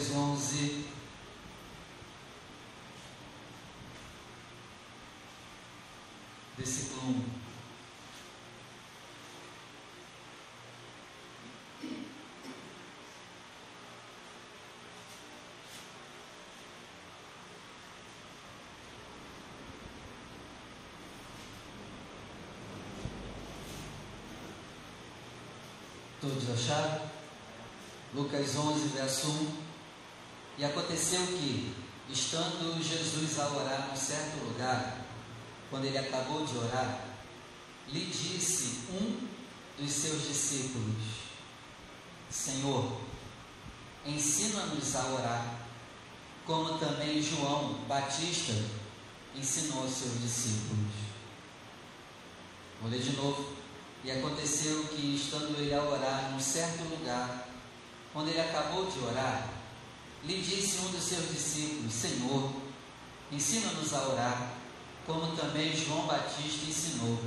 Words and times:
Lucas 0.00 0.16
11. 0.16 0.84
Versículo 6.56 7.02
1. 7.02 7.24
Todos 26.22 26.50
acharam? 26.50 27.00
Lucas 28.14 28.56
11, 28.56 28.88
verso 28.88 29.28
1. 29.28 29.69
E 30.60 30.64
aconteceu 30.66 31.26
que, 31.26 31.74
estando 32.10 32.84
Jesus 32.84 33.40
a 33.40 33.48
orar 33.48 33.88
num 33.88 33.96
certo 33.96 34.44
lugar, 34.44 34.98
quando 35.70 35.86
ele 35.86 35.96
acabou 35.96 36.44
de 36.44 36.54
orar, 36.58 37.02
lhe 37.88 38.04
disse 38.04 38.80
um 38.90 39.26
dos 39.78 39.90
seus 39.90 40.28
discípulos: 40.28 41.02
Senhor, 42.28 43.00
ensina-nos 44.04 44.94
a 44.96 45.06
orar, 45.06 45.60
como 46.44 46.78
também 46.78 47.22
João 47.22 47.78
Batista 47.88 48.52
ensinou 49.34 49.84
aos 49.84 49.92
seus 49.92 50.20
discípulos. 50.20 50.92
Vou 52.82 52.90
ler 52.90 53.00
de 53.00 53.16
novo. 53.16 53.56
E 54.04 54.10
aconteceu 54.10 54.84
que, 54.88 55.14
estando 55.14 55.58
ele 55.58 55.72
a 55.72 55.82
orar 55.82 56.32
num 56.32 56.40
certo 56.40 56.82
lugar, 56.84 57.48
quando 58.12 58.28
ele 58.28 58.40
acabou 58.42 58.84
de 58.84 58.98
orar, 58.98 59.59
lhe 60.24 60.40
disse 60.40 60.78
um 60.78 60.90
dos 60.90 61.02
seus 61.02 61.28
discípulos: 61.30 61.92
Senhor, 61.92 62.52
ensina-nos 63.32 63.94
a 63.94 64.08
orar, 64.08 64.52
como 65.06 65.36
também 65.36 65.74
João 65.74 66.06
Batista 66.06 66.66
ensinou 66.68 67.18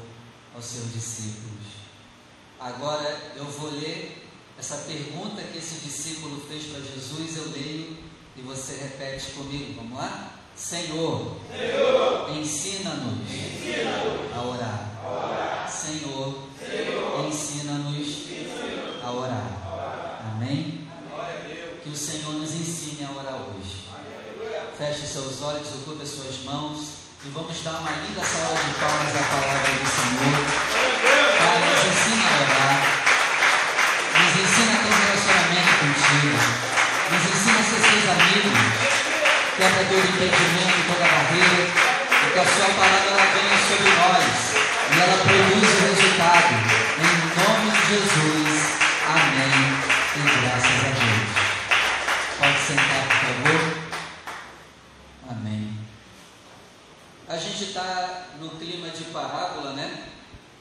aos 0.56 0.66
seus 0.66 0.94
discípulos. 0.94 1.84
Agora 2.60 3.34
eu 3.36 3.46
vou 3.46 3.72
ler 3.72 4.28
essa 4.58 4.78
pergunta 4.78 5.42
que 5.42 5.58
esse 5.58 5.76
discípulo 5.84 6.40
fez 6.48 6.66
para 6.66 6.80
Jesus, 6.80 7.38
eu 7.38 7.52
leio 7.52 7.98
e 8.38 8.42
você 8.42 8.76
repete 8.78 9.32
comigo. 9.32 9.74
Vamos 9.76 9.98
lá? 9.98 10.40
Senhor, 10.56 11.38
Senhor 11.50 12.30
ensina-nos 12.38 13.30
ensina 13.30 13.92
a 14.36 14.42
orar. 14.44 15.66
A. 15.66 15.68
Senhor, 15.68 16.48
Senhor 16.60 17.28
ensina-nos 17.28 17.98
ensina 17.98 19.02
a 19.04 19.12
orar. 19.12 20.32
Amém? 20.36 20.73
Que 21.84 21.90
o 21.90 21.98
Senhor 21.98 22.32
nos 22.40 22.50
ensine 22.56 23.04
a 23.04 23.12
orar 23.12 23.44
hoje. 23.44 23.84
Feche 24.78 25.06
seus 25.06 25.42
olhos, 25.42 25.68
ocupe 25.84 26.02
as 26.02 26.16
suas 26.16 26.40
mãos 26.46 26.80
e 27.26 27.30
vamos 27.36 27.60
dar 27.60 27.76
uma 27.76 27.92
linda 27.92 28.24
salva 28.24 28.56
de 28.56 28.72
palmas 28.80 29.12
à 29.12 29.24
palavra 29.28 29.68
do 29.68 29.84
Senhor. 29.92 30.32
Pai, 31.44 31.60
nos 31.60 31.84
ensina 31.84 32.24
a 32.24 32.40
orar. 32.40 32.80
Nos 34.16 34.32
ensina 34.32 34.72
a 34.72 34.80
ter 34.80 34.88
um 34.88 35.00
relacionamento 35.04 35.76
contigo. 35.84 36.40
Nos 37.12 37.24
ensina 37.36 37.60
a 37.60 37.68
ser 37.68 37.80
seus 37.84 38.06
amigos. 38.16 38.64
Quebra 39.60 39.84
todo 39.84 40.08
impedimento, 40.08 40.88
toda 40.88 41.04
barreira. 41.04 41.68
E 41.68 42.32
que 42.32 42.40
a 42.40 42.46
sua 42.48 42.70
palavra 42.80 43.12
ela 43.12 43.28
venha 43.28 43.60
sobre 43.60 43.92
nós. 43.92 44.56
E 44.88 45.04
ela 45.04 45.20
produz 45.20 45.68
o 45.68 45.84
resultado. 45.84 46.64
Em 46.96 47.16
nome 47.44 47.68
de 47.76 47.84
Jesus. 47.92 48.43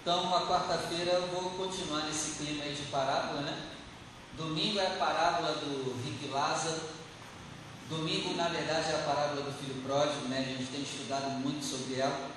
Então, 0.03 0.35
a 0.35 0.47
quarta-feira 0.49 1.13
eu 1.13 1.29
vou 1.29 1.51
continuar 1.51 2.01
nesse 2.07 2.37
clima 2.37 2.65
aí 2.65 2.75
de 2.75 2.83
parábola, 2.91 3.43
né? 3.43 3.57
Domingo 4.37 4.81
é 4.81 4.87
a 4.89 4.97
parábola 4.97 5.53
do 5.53 5.95
Rick 6.03 6.27
Lázaro. 6.29 6.81
Domingo, 7.89 8.35
na 8.35 8.49
verdade, 8.49 8.91
é 8.91 8.97
a 8.97 9.07
parábola 9.07 9.43
do 9.43 9.53
filho 9.53 9.81
pródigo, 9.85 10.27
né? 10.27 10.41
A 10.41 10.43
gente 10.43 10.73
tem 10.73 10.83
estudado 10.83 11.31
muito 11.39 11.65
sobre 11.65 12.01
ela. 12.01 12.33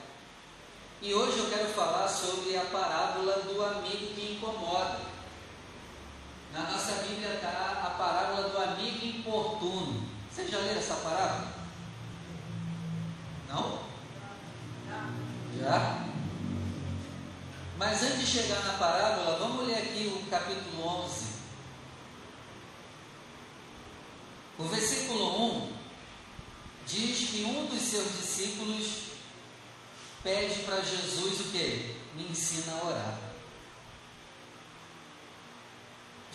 E 1.01 1.11
hoje 1.11 1.39
eu 1.39 1.49
quero 1.49 1.67
falar 1.69 2.07
sobre 2.07 2.55
a 2.55 2.65
parábola 2.65 3.33
do 3.41 3.63
amigo 3.63 4.13
que 4.13 4.37
incomoda. 4.37 4.99
Na 6.53 6.69
nossa 6.69 7.01
Bíblia 7.01 7.33
está 7.33 7.81
a 7.83 7.89
parábola 7.97 8.47
do 8.47 8.57
amigo 8.59 9.07
importuno. 9.07 10.03
Vocês 10.31 10.51
já 10.51 10.59
leram 10.59 10.79
essa 10.79 10.95
parábola? 10.95 11.47
Não? 13.49 13.79
Já? 15.59 16.14
Mas 17.77 18.03
antes 18.03 18.19
de 18.19 18.25
chegar 18.25 18.63
na 18.63 18.73
parábola, 18.73 19.37
vamos 19.37 19.67
ler 19.67 19.77
aqui 19.77 20.07
o 20.07 20.29
capítulo 20.29 20.87
11. 20.87 21.25
O 24.57 24.63
versículo 24.63 25.57
1 25.57 25.73
diz 26.87 27.29
que 27.29 27.43
um 27.43 27.65
dos 27.65 27.81
seus 27.81 28.13
discípulos 28.17 28.85
pede 30.23 30.63
para 30.63 30.81
Jesus 30.81 31.41
o 31.41 31.51
que? 31.51 31.97
Me 32.15 32.29
ensina 32.29 32.79
a 32.79 32.85
orar. 32.85 33.19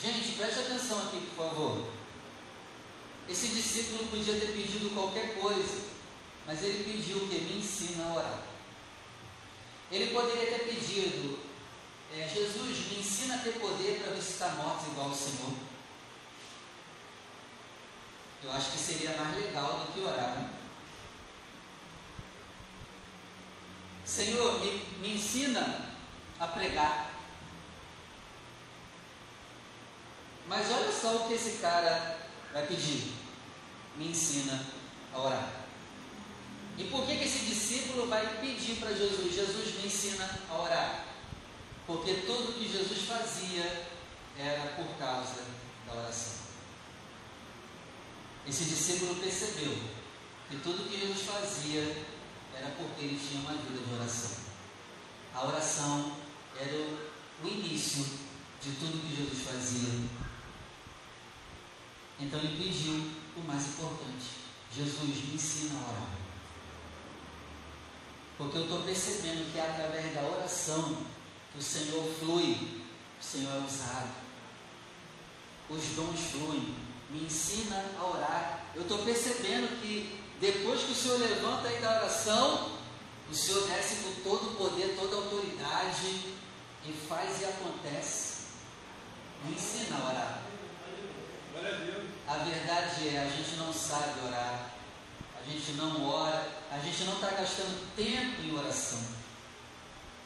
Gente, 0.03 0.33
preste 0.33 0.61
atenção 0.61 0.99
aqui, 1.07 1.27
por 1.34 1.47
favor. 1.47 1.89
Esse 3.27 3.49
discípulo 3.49 4.07
podia 4.09 4.39
ter 4.39 4.53
pedido 4.53 4.93
qualquer 4.95 5.41
coisa, 5.41 5.84
mas 6.47 6.62
ele 6.62 6.84
pediu 6.84 7.21
que 7.28 7.41
me 7.41 7.61
ensina 7.61 8.05
a 8.05 8.15
orar. 8.15 8.50
Ele 9.91 10.15
poderia 10.15 10.47
ter 10.47 10.65
pedido, 10.67 11.41
é, 12.15 12.28
Jesus, 12.28 12.89
me 12.89 13.01
ensina 13.01 13.34
a 13.34 13.39
ter 13.39 13.59
poder 13.59 14.01
para 14.01 14.15
visitar 14.15 14.55
mortos 14.55 14.87
igual 14.87 15.09
o 15.09 15.15
Senhor. 15.15 15.53
Eu 18.43 18.53
acho 18.53 18.71
que 18.71 18.78
seria 18.78 19.17
mais 19.17 19.37
legal 19.37 19.81
do 19.81 19.93
que 19.93 20.01
orar. 20.01 20.37
Né? 20.37 20.51
Senhor, 24.05 24.61
me, 24.61 24.71
me 25.01 25.15
ensina 25.15 25.91
a 26.39 26.47
pregar. 26.47 27.11
Mas 30.47 30.71
olha 30.71 30.91
só 30.91 31.17
o 31.17 31.28
que 31.28 31.34
esse 31.34 31.59
cara 31.59 32.19
vai 32.53 32.67
pedir: 32.67 33.12
me 33.97 34.09
ensina 34.09 34.67
a 35.12 35.19
orar. 35.21 35.59
E 36.80 36.84
por 36.91 37.04
que, 37.04 37.16
que 37.16 37.24
esse 37.24 37.41
discípulo 37.41 38.08
vai 38.08 38.41
pedir 38.41 38.76
para 38.76 38.94
Jesus? 38.94 39.34
Jesus 39.34 39.74
me 39.76 39.86
ensina 39.86 40.41
a 40.48 40.54
orar. 40.54 41.06
Porque 41.86 42.14
tudo 42.26 42.58
que 42.58 42.72
Jesus 42.72 43.06
fazia 43.06 43.86
era 44.38 44.72
por 44.76 44.86
causa 44.98 45.44
da 45.86 45.92
oração. 45.92 46.41
Esse 48.48 48.64
discípulo 48.64 49.16
percebeu 49.16 49.76
que 50.48 50.56
tudo 50.56 50.88
que 50.88 50.98
Jesus 50.98 51.26
fazia 51.26 51.82
era 52.54 52.70
porque 52.70 53.04
ele 53.04 53.20
tinha 53.20 53.42
uma 53.42 53.52
vida 53.52 53.86
de 53.86 53.94
oração. 53.94 54.30
A 55.34 55.47
oração 55.47 56.16
era 56.58 56.74
o 57.44 57.47
início 57.47 58.04
de 58.62 58.72
tudo 58.72 59.06
que 59.06 59.16
Jesus 59.16 59.47
fazia 59.47 60.30
então 62.20 62.38
ele 62.38 62.62
pediu 62.62 63.10
o 63.36 63.41
mais 63.47 63.66
importante: 63.68 64.44
Jesus, 64.74 65.00
me 65.00 65.34
ensina 65.34 65.80
a 65.80 65.91
orar. 65.91 66.19
Porque 68.41 68.57
eu 68.57 68.63
estou 68.63 68.81
percebendo 68.81 69.53
que 69.53 69.59
é 69.59 69.63
através 69.63 70.15
da 70.15 70.22
oração 70.22 70.97
que 71.53 71.59
o 71.59 71.63
Senhor 71.63 72.03
flui, 72.19 72.81
o 73.21 73.22
Senhor 73.22 73.54
é 73.54 73.66
usado, 73.66 74.09
os 75.69 75.84
dons 75.89 76.19
fluem. 76.31 76.75
Me 77.10 77.25
ensina 77.25 77.84
a 77.98 78.03
orar. 78.03 78.65
Eu 78.75 78.81
estou 78.81 79.04
percebendo 79.04 79.78
que 79.83 80.25
depois 80.41 80.81
que 80.81 80.92
o 80.92 80.95
Senhor 80.95 81.21
levanta 81.21 81.69
aí 81.69 81.83
da 81.83 81.97
oração, 81.97 82.78
o 83.31 83.34
Senhor 83.34 83.69
desce 83.69 83.97
com 83.97 84.22
todo 84.22 84.53
o 84.53 84.54
poder, 84.54 84.97
toda 84.98 85.16
a 85.16 85.19
autoridade 85.19 86.34
e 86.86 86.93
faz 87.07 87.43
e 87.43 87.45
acontece. 87.45 88.45
Me 89.45 89.53
ensina 89.53 89.98
a 89.98 90.09
orar. 90.09 90.43
A 92.27 92.36
verdade 92.39 93.09
é, 93.09 93.21
a 93.21 93.28
gente 93.28 93.57
não 93.57 93.71
sabe 93.71 94.27
orar, 94.27 94.71
gente 95.50 95.72
não 95.72 96.08
ora, 96.08 96.48
a 96.70 96.78
gente 96.78 97.04
não 97.04 97.14
está 97.14 97.30
gastando 97.30 97.94
tempo 97.97 98.42
em 98.42 98.56
oração. 98.56 99.00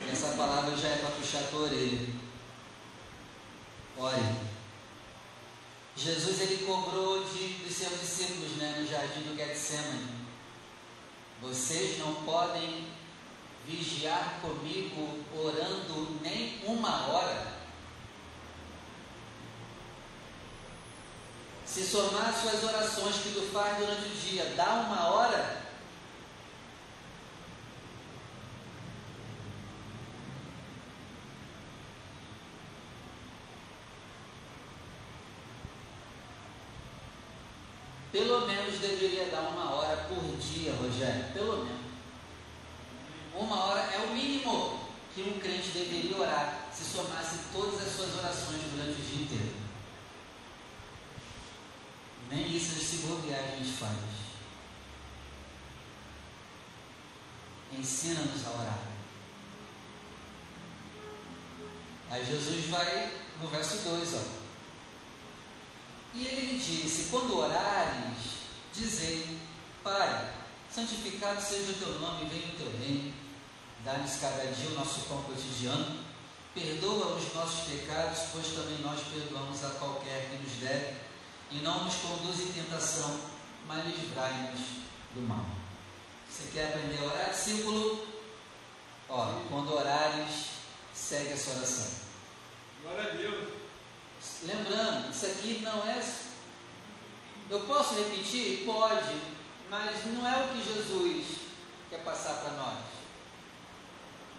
E 0.00 0.10
essa 0.10 0.36
palavra 0.36 0.76
já 0.76 0.88
é 0.88 0.96
para 0.96 1.10
puxar 1.10 1.40
a 1.40 1.46
tua 1.48 1.62
orelha. 1.62 2.14
Ore. 3.96 4.54
Jesus 5.96 6.40
ele 6.40 6.66
cobrou 6.66 7.24
de, 7.24 7.64
dos 7.64 7.74
seus 7.74 8.00
discípulos 8.00 8.56
né, 8.56 8.76
no 8.78 8.86
jardim 8.86 9.20
do 9.20 9.36
Getsemane. 9.36 10.24
Vocês 11.40 11.98
não 11.98 12.14
podem 12.24 12.88
vigiar 13.66 14.40
comigo 14.40 15.24
orando 15.34 16.20
nem 16.20 16.60
uma 16.66 17.06
hora. 17.06 17.63
Se 21.74 21.84
somar 21.84 22.28
as 22.28 22.36
suas 22.36 22.62
orações 22.62 23.16
que 23.16 23.30
tu 23.30 23.50
faz 23.52 23.78
durante 23.78 24.06
o 24.06 24.10
dia, 24.10 24.52
dá 24.56 24.74
uma 24.74 25.08
hora, 25.08 25.64
Pelo 38.12 38.46
menos 38.46 38.78
deveria 38.78 39.26
dar 39.26 39.40
uma 39.40 39.74
hora 39.74 39.96
por 40.08 40.36
dia, 40.36 40.72
Rogério. 40.80 41.32
Pelo 41.32 41.64
menos. 41.64 41.80
Uma 43.34 43.64
hora 43.64 43.80
é 43.80 44.06
o 44.06 44.14
mínimo 44.14 44.78
que 45.12 45.22
um 45.22 45.40
crente 45.40 45.70
deveria 45.70 46.16
orar 46.18 46.68
se 46.72 46.84
somasse 46.84 47.38
todas 47.52 47.82
as 47.82 47.92
suas 47.92 48.16
orações 48.16 48.62
durante 48.70 49.00
o 49.00 49.04
dia 49.04 49.24
inteiro. 49.24 49.53
Nem 52.30 52.56
isso 52.56 52.78
se 52.80 53.06
bobear 53.06 53.40
a 53.40 53.56
gente 53.56 53.72
faz. 53.72 53.96
Ensina-nos 57.72 58.46
a 58.46 58.50
orar. 58.50 58.78
Aí 62.10 62.24
Jesus 62.24 62.66
vai 62.66 63.12
no 63.40 63.48
verso 63.48 63.78
2, 63.88 64.14
ó. 64.14 64.44
E 66.14 66.26
ele 66.26 66.58
disse: 66.58 67.08
Quando 67.10 67.38
orares, 67.38 68.18
dizei: 68.72 69.38
Pai, 69.82 70.32
santificado 70.72 71.42
seja 71.42 71.72
o 71.72 71.74
teu 71.74 72.00
nome, 72.00 72.28
venha 72.28 72.54
o 72.54 72.56
teu 72.56 72.70
reino. 72.78 73.12
Dá-nos 73.84 74.16
cada 74.16 74.46
dia 74.46 74.70
o 74.70 74.74
nosso 74.74 75.00
pão 75.02 75.22
cotidiano. 75.24 76.04
Perdoa 76.54 77.16
os 77.16 77.34
nossos 77.34 77.68
pecados, 77.68 78.20
pois 78.32 78.46
também 78.46 78.78
nós 78.78 79.00
perdoamos 79.12 79.64
a 79.64 79.70
qualquer 79.70 80.30
que 80.30 80.36
nos 80.36 80.52
deve. 80.60 81.03
E 81.54 81.58
não 81.58 81.84
nos 81.84 81.94
conduz 81.94 82.40
em 82.40 82.52
tentação, 82.52 83.16
mas 83.68 83.84
livrai-nos 83.86 84.60
do 85.14 85.20
mal. 85.20 85.46
Você 86.28 86.50
quer 86.52 86.70
aprender 86.70 86.98
a 86.98 87.04
orar, 87.04 87.30
discípulo? 87.30 88.08
Ó, 89.08 89.40
quando 89.48 89.72
orares, 89.72 90.46
segue 90.92 91.32
essa 91.32 91.52
oração. 91.52 91.86
Glória 92.82 93.12
a 93.12 93.14
Deus. 93.14 93.48
Lembrando, 94.42 95.10
isso 95.12 95.26
aqui 95.26 95.60
não 95.62 95.88
é. 95.88 96.04
Eu 97.48 97.60
posso 97.60 97.94
repetir? 97.94 98.64
Pode, 98.64 99.20
mas 99.70 100.04
não 100.06 100.26
é 100.26 100.44
o 100.44 100.48
que 100.48 100.74
Jesus 100.74 101.38
quer 101.88 102.02
passar 102.02 102.34
para 102.40 102.50
nós. 102.54 102.78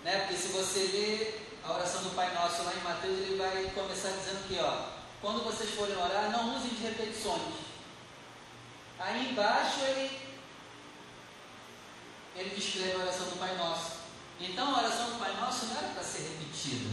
Né? 0.03 0.19
Porque 0.19 0.35
se 0.35 0.49
você 0.49 0.79
ler 0.79 1.59
a 1.63 1.71
oração 1.71 2.03
do 2.03 2.13
Pai 2.13 2.33
Nosso 2.33 2.63
lá 2.63 2.73
em 2.73 2.83
Mateus, 2.83 3.19
ele 3.19 3.37
vai 3.37 3.71
começar 3.73 4.09
dizendo 4.09 4.45
que, 4.49 4.59
ó, 4.59 4.94
quando 5.25 5.43
vocês 5.43 5.71
forem 5.71 5.97
orar, 5.97 6.29
não 6.29 6.55
usem 6.55 6.69
de 6.69 6.83
repetições. 6.83 7.41
Aí 8.99 9.31
embaixo 9.31 9.79
ele, 9.79 10.21
ele 12.35 12.49
descreve 12.51 12.91
a 12.91 12.99
oração 12.99 13.29
do 13.29 13.39
Pai 13.39 13.57
Nosso. 13.57 13.93
Então 14.39 14.75
a 14.75 14.83
oração 14.83 15.09
do 15.09 15.17
Pai 15.17 15.35
Nosso 15.35 15.65
não 15.65 15.77
era 15.77 15.87
para 15.87 16.03
ser 16.03 16.29
repetida. 16.29 16.91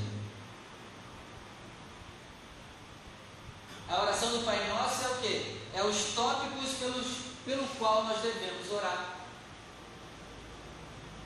A 3.86 4.00
oração 4.00 4.30
do 4.30 4.44
Pai 4.46 4.66
Nosso 4.66 5.04
é 5.04 5.08
o 5.08 5.18
que? 5.18 5.60
É 5.74 5.82
os 5.84 6.14
tópicos 6.14 6.70
pelos, 6.78 7.06
pelo 7.44 7.68
qual 7.76 8.04
nós 8.04 8.22
devemos 8.22 8.72
orar. 8.72 9.14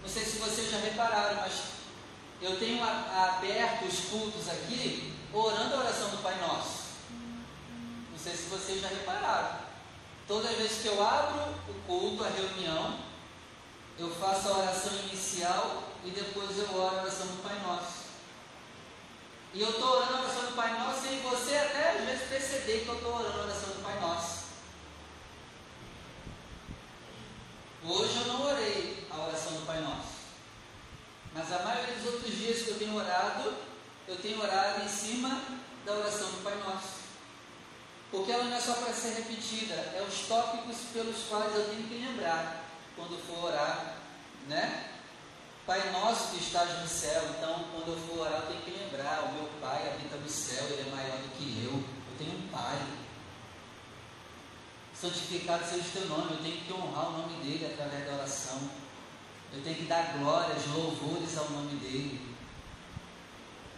Não 0.02 0.09
sei 0.09 0.25
se 0.25 0.38
vocês 0.38 0.73
já 0.73 0.79
repararam, 0.79 1.37
mas 1.37 1.52
eu 2.43 2.59
tenho 2.59 2.82
aberto 2.82 3.85
os 3.85 4.00
cultos 4.06 4.49
aqui 4.49 5.14
orando 5.32 5.76
a 5.76 5.79
oração 5.79 6.11
do 6.11 6.20
Pai 6.20 6.37
Nosso. 6.41 6.86
Sei 8.26 8.34
se 8.34 8.49
vocês 8.49 8.81
já 8.81 8.88
repararam. 8.88 9.61
Todas 10.26 10.50
as 10.50 10.56
vezes 10.56 10.82
que 10.82 10.88
eu 10.88 11.00
abro 11.00 11.43
o 11.69 11.75
culto, 11.87 12.25
a 12.25 12.28
reunião, 12.28 12.99
eu 13.96 14.12
faço 14.17 14.49
a 14.49 14.58
oração 14.58 14.93
inicial 15.05 15.84
e 16.05 16.11
depois 16.11 16.58
eu 16.58 16.75
oro 16.75 16.96
a 16.96 17.02
oração 17.02 17.28
do 17.28 17.40
Pai 17.44 17.56
Nosso. 17.61 18.06
E 19.55 19.62
eu 19.62 19.70
estou 19.70 19.88
orando 19.88 20.14
a 20.14 20.20
oração 20.23 20.44
do 20.44 20.56
Pai 20.56 20.76
Nosso 20.76 21.02
sem 21.02 21.20
você 21.20 21.56
até 21.56 21.90
às 21.90 22.05
vezes 22.05 22.28
perceber 22.28 22.81
que 22.81 22.88
eu 22.88 22.96
estou 22.96 23.14
orando 23.14 23.38
a 23.38 23.44
oração 23.44 23.69
do 23.69 23.84
Pai 23.84 24.00
Nosso. 24.00 24.46
Hoje 27.84 28.17
eu 28.23 28.26
não 28.26 28.44
orei 28.44 29.06
a 29.08 29.20
oração 29.20 29.52
do 29.52 29.67
Pai 29.67 29.81
Nosso. 29.82 30.17
Mas 31.32 31.52
a 31.52 31.61
maioria 31.61 31.94
dos 31.94 32.12
outros 32.12 32.34
dias 32.34 32.62
que 32.62 32.70
eu 32.70 32.78
tenho 32.81 32.96
orado, 32.96 33.55
eu 34.08 34.17
tenho 34.17 34.43
orado 34.43 34.82
em 34.82 34.88
cima 34.88 35.43
da 35.84 35.93
oração 35.93 36.26
do 36.26 36.43
Pai 36.43 36.56
Nosso. 36.56 36.95
Porque 38.11 38.31
ela 38.31 38.44
não 38.44 38.56
é 38.56 38.61
só 38.61 38.75
para 38.75 38.93
ser 38.93 39.14
repetida, 39.14 39.75
é 39.75 40.05
os 40.08 40.29
tópicos 40.29 40.76
pelos 40.93 41.25
quais 41.29 41.55
eu 41.55 41.69
tenho 41.70 41.88
que 41.88 41.94
lembrar 41.94 42.64
quando 42.94 43.20
for 43.26 43.47
orar, 43.47 43.97
né? 44.49 44.91
Pai 45.67 45.91
nosso 45.91 46.31
que 46.31 46.38
estás 46.38 46.81
no 46.81 46.87
céu, 46.87 47.23
então 47.37 47.64
quando 47.73 47.88
eu 47.88 47.99
for 48.06 48.20
orar 48.20 48.43
eu 48.43 48.47
tenho 48.47 48.62
que 48.62 48.70
lembrar, 48.70 49.25
o 49.25 49.32
meu 49.32 49.50
Pai 49.61 49.88
habita 49.88 50.17
no 50.17 50.29
céu, 50.29 50.64
Ele 50.64 50.88
é 50.88 50.94
maior 50.94 51.19
do 51.19 51.37
que 51.37 51.64
eu, 51.64 51.73
eu 51.73 52.19
tenho 52.19 52.38
um 52.38 52.49
Pai. 52.49 52.81
Santificado 54.94 55.64
seja 55.64 55.88
o 55.88 55.93
teu 55.93 56.06
nome, 56.06 56.32
eu 56.32 56.43
tenho 56.43 56.61
que 56.61 56.73
honrar 56.73 57.09
o 57.09 57.19
nome 57.19 57.43
dele 57.43 57.67
através 57.67 58.06
da 58.06 58.14
oração. 58.14 58.70
Eu 59.52 59.62
tenho 59.62 59.76
que 59.76 59.85
dar 59.85 60.17
glórias, 60.19 60.67
louvores 60.69 61.37
ao 61.37 61.50
nome 61.50 61.76
dele. 61.76 62.35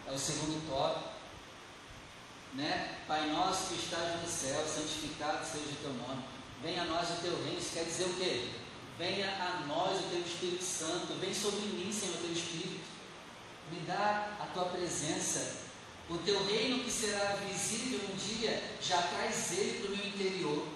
É 0.07 0.11
o 0.11 0.17
segundo 0.17 0.65
tópico. 0.69 1.18
Né? 2.53 2.97
Pai 3.07 3.29
nosso 3.29 3.67
que 3.67 3.75
estás 3.75 4.21
no 4.21 4.27
céu, 4.27 4.65
santificado 4.67 5.45
seja 5.45 5.65
o 5.65 5.81
teu 5.81 5.93
nome. 5.93 6.23
Venha 6.61 6.81
a 6.81 6.85
nós 6.85 7.09
o 7.09 7.21
teu 7.21 7.35
reino. 7.43 7.59
Isso 7.59 7.73
quer 7.73 7.85
dizer 7.85 8.05
o 8.05 8.13
quê? 8.15 8.49
Venha 8.97 9.29
a 9.29 9.65
nós 9.65 9.99
o 9.99 10.09
teu 10.09 10.19
Espírito 10.19 10.63
Santo, 10.63 11.13
vem 11.21 11.33
sobre 11.33 11.61
mim, 11.61 11.91
Senhor, 11.91 12.15
o 12.15 12.17
teu 12.17 12.33
Espírito. 12.33 12.81
Me 13.71 13.79
dá 13.81 14.37
a 14.41 14.45
tua 14.53 14.65
presença. 14.65 15.69
O 16.09 16.17
teu 16.17 16.45
reino 16.47 16.83
que 16.83 16.91
será 16.91 17.37
visível 17.47 18.01
um 18.11 18.15
dia, 18.15 18.61
já 18.81 19.01
traz 19.03 19.51
ele 19.57 19.79
para 19.79 19.91
o 19.93 19.95
meu 19.95 20.07
interior. 20.07 20.67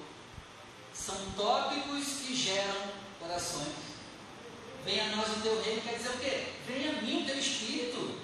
São 0.94 1.18
tópicos 1.36 2.06
que 2.26 2.36
geram 2.36 2.92
orações. 3.20 3.74
Venha 4.86 5.06
a 5.06 5.16
nós 5.16 5.28
o 5.30 5.42
teu 5.42 5.62
reino, 5.62 5.82
quer 5.82 5.98
dizer 5.98 6.10
o 6.10 6.20
quê? 6.20 6.48
Venha 6.68 6.92
a 6.92 7.02
mim 7.02 7.24
o 7.24 7.26
teu 7.26 7.40
Espírito. 7.40 8.20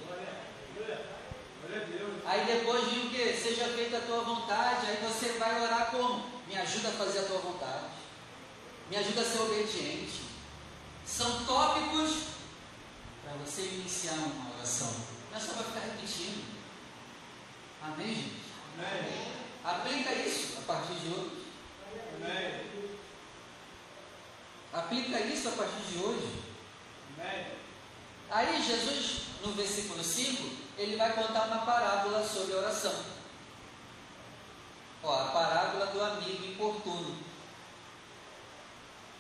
Aí 2.26 2.46
depois 2.46 2.86
vem 2.86 3.08
o 3.08 3.10
que? 3.10 3.34
Seja 3.34 3.66
feita 3.70 3.98
a 3.98 4.02
tua 4.02 4.22
vontade. 4.22 4.88
Aí 4.88 4.98
você 5.02 5.38
vai 5.40 5.62
orar 5.62 5.92
como? 5.92 6.26
Me 6.48 6.58
ajuda 6.58 6.90
a 6.90 6.92
fazer 6.92 7.20
a 7.20 7.24
tua 7.24 7.40
vontade 7.40 8.00
me 8.90 8.98
ajuda 8.98 9.22
a 9.22 9.24
ser 9.24 9.40
obediente. 9.42 10.22
São 11.06 11.46
tópicos 11.46 12.24
para 13.24 13.34
você 13.34 13.62
iniciar 13.62 14.14
uma 14.14 14.56
oração. 14.56 14.92
Não 15.32 15.38
é 15.38 15.42
só 15.42 15.54
para 15.54 15.64
ficar 15.64 15.80
repetindo. 15.82 16.44
Amém, 17.84 18.16
gente? 18.16 18.42
Amém. 18.78 19.32
Aplica 19.64 20.14
isso 20.14 20.58
a 20.58 20.62
partir 20.62 20.94
de 20.96 21.08
hoje. 21.14 21.46
Amém. 22.16 22.70
Aplica 24.74 25.20
isso 25.22 25.50
a 25.50 25.52
partir 25.52 25.82
de 25.92 25.98
hoje. 26.00 26.42
Amém. 27.18 27.48
Aí 28.32 28.64
Jesus, 28.64 29.22
no 29.42 29.54
versículo 29.54 30.04
5, 30.04 30.44
ele 30.78 30.96
vai 30.96 31.14
contar 31.14 31.46
uma 31.46 31.66
parábola 31.66 32.28
sobre 32.28 32.56
oração. 32.56 32.94
Ó, 35.04 35.14
a 35.14 35.26
parábola 35.26 35.86
do 35.88 36.02
amigo 36.02 36.46
importuno. 36.46 37.18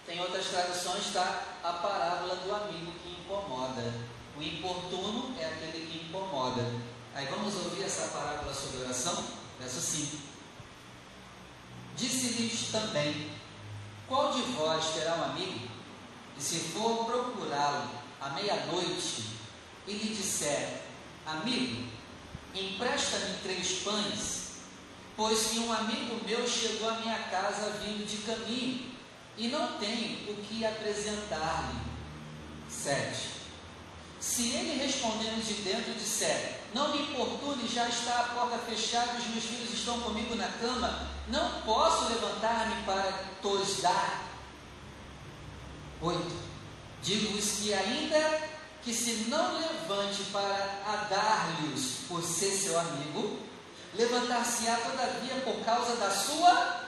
Tem 0.05 0.19
outras 0.19 0.47
traduções, 0.47 1.05
está 1.05 1.43
a 1.63 1.73
parábola 1.73 2.35
do 2.35 2.53
amigo 2.53 2.91
que 3.03 3.11
incomoda. 3.21 3.93
O 4.35 4.41
importuno 4.41 5.35
é 5.39 5.45
aquele 5.45 5.85
que 5.85 6.05
incomoda. 6.07 6.65
Aí 7.13 7.25
vamos 7.27 7.55
ouvir 7.55 7.83
essa 7.83 8.07
parábola 8.09 8.53
sobre 8.53 8.81
oração? 8.81 9.23
Verso 9.59 9.79
5. 9.79 10.17
Disse-lhes 11.95 12.71
também: 12.71 13.31
Qual 14.07 14.31
de 14.33 14.41
vós 14.53 14.85
terá 14.93 15.15
um 15.15 15.23
amigo, 15.25 15.69
e 16.37 16.41
se 16.41 16.59
for 16.59 17.05
procurá-lo 17.05 17.89
à 18.21 18.29
meia-noite, 18.29 19.38
e 19.89 19.93
lhe 19.93 20.15
disser: 20.15 20.81
Amigo, 21.25 21.83
empresta-me 22.53 23.37
três 23.41 23.79
pães, 23.79 24.51
pois 25.17 25.47
que 25.47 25.59
um 25.59 25.73
amigo 25.73 26.23
meu 26.25 26.47
chegou 26.47 26.89
à 26.89 26.93
minha 26.99 27.19
casa 27.23 27.71
vindo 27.83 28.07
de 28.07 28.17
caminho 28.17 28.91
e 29.35 29.47
não 29.47 29.79
tenho 29.79 30.31
o 30.31 30.35
que 30.43 30.63
apresentar-lhe. 30.65 31.89
7. 32.69 33.39
Se 34.19 34.49
ele 34.49 34.83
respondendo 34.83 35.43
de 35.43 35.53
dentro 35.63 35.93
disser, 35.93 36.59
não 36.73 36.91
me 36.91 37.01
importune, 37.03 37.67
já 37.67 37.87
está 37.87 38.19
a 38.19 38.23
porta 38.35 38.57
fechada, 38.59 39.17
os 39.17 39.25
meus 39.27 39.43
filhos 39.43 39.73
estão 39.73 39.99
comigo 40.01 40.35
na 40.35 40.47
cama, 40.47 41.07
não 41.29 41.61
posso 41.61 42.09
levantar-me 42.09 42.83
para 42.83 43.23
tos 43.41 43.81
dar. 43.81 44.25
8. 46.01 46.49
Digo-vos 47.01 47.51
que 47.59 47.73
ainda 47.73 48.58
que 48.83 48.93
se 48.93 49.29
não 49.29 49.59
levante 49.59 50.23
para 50.31 50.81
a 50.85 51.07
dar-lhes 51.09 52.01
por 52.07 52.23
ser 52.23 52.51
seu 52.51 52.79
amigo, 52.79 53.39
levantar-se-á 53.93 54.77
todavia 54.77 55.35
por 55.43 55.63
causa 55.65 55.95
da 55.95 56.09
sua 56.09 56.85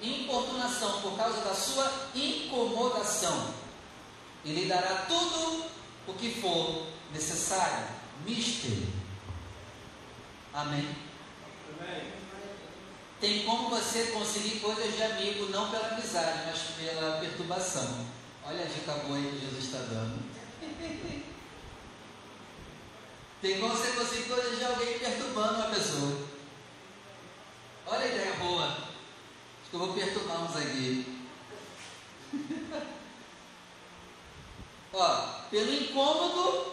importunação, 0.00 1.00
por 1.00 1.16
causa 1.16 1.40
da 1.40 1.54
sua 1.54 2.08
incomodação. 2.14 3.54
Ele 4.44 4.66
dará 4.66 5.06
tudo 5.08 5.64
o 6.06 6.14
que 6.14 6.40
for 6.40 6.86
necessário. 7.12 7.86
Mister. 8.24 8.70
Amém. 10.52 10.88
Amém. 11.80 12.12
Tem 13.20 13.44
como 13.44 13.70
você 13.70 14.12
conseguir 14.12 14.60
coisas 14.60 14.94
de 14.94 15.02
amigo, 15.02 15.46
não 15.46 15.70
pela 15.70 15.88
amizade, 15.88 16.42
mas 16.46 16.60
pela 16.76 17.18
perturbação. 17.18 18.06
Olha 18.46 18.64
a 18.64 18.66
dica 18.66 18.92
boa 19.06 19.16
aí 19.16 19.30
que 19.32 19.46
Jesus 19.46 19.64
está 19.64 19.78
dando. 19.78 20.22
Tem 23.44 23.60
como 23.60 23.76
você 23.76 23.88
conseguir 23.88 24.56
de 24.56 24.64
alguém 24.64 24.98
perturbando 24.98 25.56
uma 25.56 25.66
pessoa. 25.66 26.16
Olha 27.86 28.00
a 28.02 28.06
ideia 28.06 28.32
boa. 28.36 28.64
Acho 28.64 29.68
que 29.68 29.76
eu 29.76 29.80
vou 29.80 29.92
perturbar 29.92 30.44
uns 30.44 30.56
aqui. 30.56 31.26
Ó, 34.94 35.16
pelo 35.50 35.74
incômodo, 35.74 36.72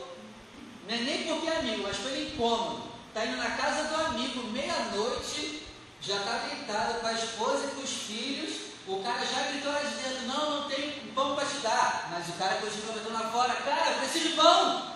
não 0.88 0.96
é 0.96 1.00
nem 1.00 1.28
porque 1.28 1.50
é 1.50 1.58
amigo, 1.58 1.84
mas 1.84 1.98
pelo 1.98 2.22
incômodo. 2.22 2.84
Está 3.10 3.25
indo 3.25 3.36
na 3.36 3.51
casa 3.51 3.90
do 3.90 4.06
amigo, 4.06 4.42
meia-noite, 4.44 5.63
já 6.00 6.20
está 6.20 6.38
deitado 6.38 7.01
com 7.01 7.08
a 7.08 7.13
esposa 7.13 7.66
e 7.66 7.75
com 7.75 7.82
os 7.82 7.92
filhos. 7.92 8.54
O 8.88 9.04
cara 9.04 9.25
já 9.25 9.42
gritou 9.50 9.74
lá 9.74 9.82
de 9.82 9.96
dentro: 9.96 10.25
Não, 10.25 10.62
não 10.62 10.70
tem 10.70 10.90
pão 11.13 11.36
para 11.36 11.46
te 11.46 11.58
dar. 11.58 12.08
Mas 12.13 12.30
o 12.30 12.40
cara 12.40 12.62
continua 12.62 12.94
gritando 12.94 13.22
lá 13.22 13.30
fora: 13.30 13.56
Cara, 13.56 13.92
eu 13.92 14.00
preciso 14.00 14.30
de 14.30 14.36
pão. 14.36 14.90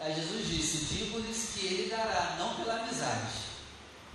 Aí 0.00 0.14
Jesus 0.14 0.48
disse: 0.48 0.94
Digo-lhes 0.94 1.50
que 1.54 1.66
ele 1.66 1.90
dará, 1.90 2.36
não 2.38 2.54
pela 2.54 2.80
amizade, 2.82 3.32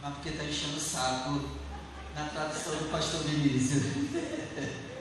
mas 0.02 0.14
porque 0.14 0.30
está 0.30 0.44
enchendo 0.44 0.78
o 0.78 0.80
saco 0.80 1.42
na 2.16 2.26
tradução 2.28 2.76
do 2.78 2.92
pastor 2.92 3.22
Vinícius. 3.24 3.84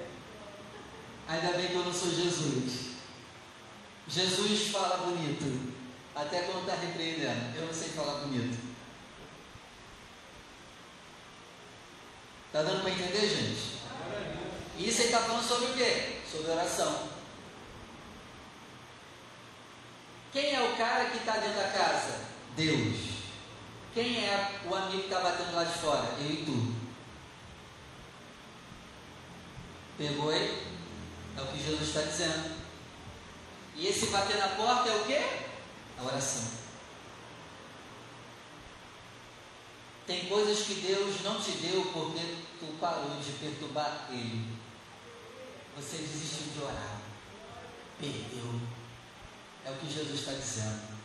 Ainda 1.28 1.52
bem 1.56 1.68
que 1.68 1.74
eu 1.74 1.84
não 1.84 1.92
sou 1.92 2.10
Jesus. 2.10 2.90
Jesus 4.08 4.68
fala 4.68 5.06
bonito, 5.06 5.74
até 6.14 6.42
quando 6.42 6.62
está 6.62 6.74
repreendendo. 6.74 7.56
Eu 7.56 7.66
não 7.66 7.72
sei 7.72 7.90
falar 7.90 8.20
bonito. 8.20 8.58
Está 12.46 12.62
dando 12.62 12.82
para 12.82 12.90
entender, 12.90 13.28
gente? 13.28 13.78
Isso 14.76 15.02
ele 15.02 15.08
está 15.08 15.20
falando 15.20 15.46
sobre 15.46 15.66
o 15.66 15.74
quê? 15.74 16.20
Sobre 16.28 16.50
oração. 16.50 17.19
Quem 20.32 20.54
é 20.54 20.62
o 20.62 20.76
cara 20.76 21.10
que 21.10 21.18
está 21.18 21.32
dentro 21.38 21.56
da 21.56 21.68
casa? 21.68 22.20
Deus. 22.56 23.10
Quem 23.92 24.24
é 24.24 24.60
o 24.64 24.74
amigo 24.74 24.98
que 24.98 25.04
está 25.08 25.20
batendo 25.20 25.54
lá 25.54 25.64
de 25.64 25.78
fora? 25.78 26.14
Eu 26.20 26.30
e 26.30 26.44
tu. 26.44 26.74
Pegou 29.98 30.30
aí? 30.30 30.66
É 31.36 31.40
o 31.40 31.46
que 31.46 31.62
Jesus 31.62 31.88
está 31.88 32.02
dizendo. 32.02 32.56
E 33.74 33.86
esse 33.86 34.06
bater 34.06 34.36
na 34.38 34.48
porta 34.48 34.88
é 34.88 34.96
o 34.96 35.04
quê? 35.04 35.20
A 35.98 36.04
oração. 36.04 36.60
Tem 40.06 40.26
coisas 40.26 40.66
que 40.66 40.74
Deus 40.74 41.22
não 41.22 41.40
te 41.40 41.52
deu 41.52 41.82
porque 41.92 42.36
tu 42.58 42.66
parou 42.80 43.10
de 43.20 43.32
perturbar 43.32 44.08
Ele. 44.10 44.48
Você 45.76 45.98
desistiu 45.98 46.52
de 46.52 46.62
orar. 46.62 46.98
Perdeu. 47.98 48.79
É 49.64 49.70
o 49.70 49.74
que 49.74 49.92
Jesus 49.92 50.20
está 50.20 50.32
dizendo. 50.32 50.98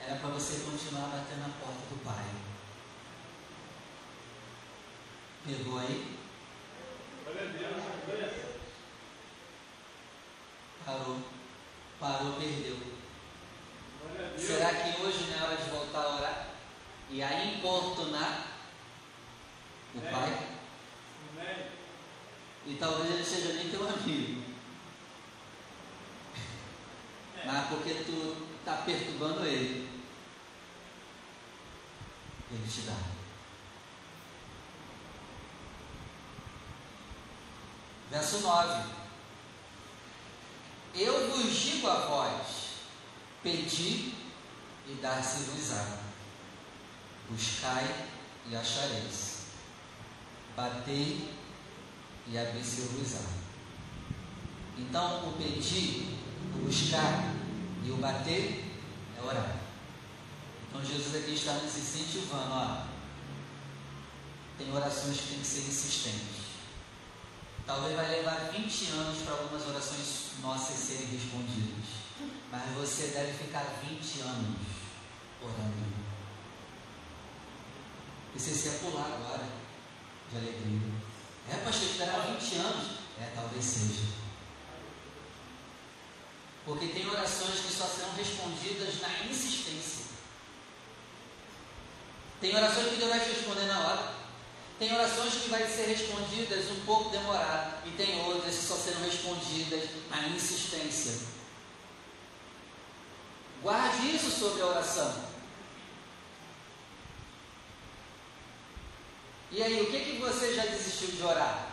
Era 0.00 0.16
para 0.16 0.28
você 0.30 0.60
continuar 0.60 1.08
batendo 1.08 1.40
na 1.40 1.48
porta 1.48 1.80
do 1.90 2.04
Pai. 2.04 2.24
Pegou 5.44 5.78
aí? 5.78 6.16
Parou. 10.84 11.18
Parou, 11.98 12.32
perdeu. 12.34 12.76
Será 14.38 14.74
que 14.74 15.00
hoje 15.02 15.30
não 15.30 15.38
é 15.38 15.42
hora 15.42 15.56
de 15.56 15.70
voltar 15.70 16.00
a 16.00 16.16
orar? 16.16 16.48
E 17.10 17.22
a 17.22 17.44
importunar 17.44 18.46
o. 19.94 20.00
Pai? 20.00 20.56
E 22.66 22.74
talvez 22.74 23.14
ele 23.14 23.24
seja 23.24 23.52
nem 23.54 23.70
teu 23.70 23.88
amigo. 23.88 24.45
Mas 27.46 27.68
porque 27.68 27.94
tu 28.04 28.36
está 28.58 28.78
perturbando 28.78 29.46
ele. 29.46 29.88
Ele 32.50 32.68
te 32.68 32.80
dá. 32.80 32.96
Verso 38.10 38.40
9. 38.40 38.90
Eu 40.94 41.30
vos 41.30 41.52
digo 41.52 41.88
a 41.88 42.06
vós: 42.06 42.46
pedi 43.44 44.12
e 44.88 44.94
dar-se-vos-á. 45.00 45.98
Buscai 47.30 48.08
e 48.48 48.56
achareis. 48.56 49.46
Batei 50.56 51.32
e 52.26 52.36
abrir-se-vos-á. 52.36 53.22
Então, 54.78 55.28
o 55.28 55.32
pedir, 55.34 56.18
o 56.54 56.66
buscar 56.66 57.35
e 57.86 57.90
o 57.92 57.96
bater 57.98 58.64
é 59.16 59.22
orar. 59.22 59.56
Então, 60.68 60.84
Jesus 60.84 61.14
aqui 61.14 61.34
está 61.34 61.52
nos 61.54 61.76
incentivando, 61.76 62.52
ó. 62.52 62.86
Tem 64.58 64.74
orações 64.74 65.16
que 65.18 65.28
têm 65.28 65.38
que 65.38 65.46
ser 65.46 65.60
insistentes. 65.60 66.46
Talvez 67.64 67.94
vai 67.94 68.08
levar 68.10 68.50
20 68.52 68.90
anos 68.90 69.22
para 69.22 69.34
algumas 69.34 69.66
orações 69.68 70.32
nossas 70.42 70.76
serem 70.76 71.06
respondidas. 71.06 71.86
Mas 72.50 72.74
você 72.74 73.08
deve 73.08 73.32
ficar 73.32 73.64
20 73.82 74.20
anos 74.20 74.56
orando. 75.42 75.96
Você 78.34 78.50
se 78.54 78.78
pular 78.78 79.06
agora 79.06 79.46
de 80.30 80.36
alegria. 80.36 80.80
É, 81.50 81.56
pastor, 81.64 81.88
esperar 81.88 82.20
20 82.38 82.56
anos? 82.56 82.98
É, 83.20 83.32
talvez 83.34 83.64
seja. 83.64 84.25
Porque 86.66 86.88
tem 86.88 87.08
orações 87.08 87.60
que 87.60 87.72
só 87.72 87.86
serão 87.86 88.12
respondidas 88.14 89.00
na 89.00 89.24
insistência. 89.24 90.06
Tem 92.40 92.54
orações 92.56 92.88
que 92.88 92.96
Deus 92.96 93.08
vai 93.08 93.20
te 93.20 93.28
responder 93.30 93.66
na 93.66 93.86
hora. 93.86 94.14
Tem 94.76 94.92
orações 94.92 95.34
que 95.34 95.48
vai 95.48 95.64
ser 95.64 95.86
respondidas 95.86 96.68
um 96.72 96.80
pouco 96.84 97.10
demorado. 97.10 97.86
E 97.86 97.92
tem 97.92 98.20
outras 98.26 98.56
que 98.56 98.64
só 98.64 98.74
serão 98.74 99.00
respondidas 99.02 99.88
na 100.10 100.26
insistência. 100.26 101.28
Guarde 103.62 104.16
isso 104.16 104.30
sobre 104.32 104.60
a 104.62 104.66
oração. 104.66 105.24
E 109.52 109.62
aí, 109.62 109.80
o 109.82 109.90
que, 109.90 110.00
que 110.00 110.18
você 110.18 110.52
já 110.52 110.66
desistiu 110.66 111.12
de 111.12 111.22
orar? 111.22 111.68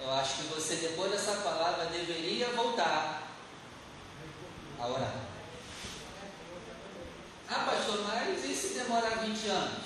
Eu 0.00 0.12
acho 0.14 0.34
que 0.34 0.42
você, 0.48 0.74
depois 0.74 1.12
dessa 1.12 1.36
palavra, 1.36 1.86
deveria 1.86 2.48
voltar 2.48 3.23
a 4.78 4.86
orar. 4.86 5.14
Ah, 7.48 7.64
pastor, 7.66 8.04
mas 8.06 8.44
e 8.44 8.54
se 8.54 8.74
demorar 8.74 9.18
20 9.18 9.48
anos? 9.48 9.84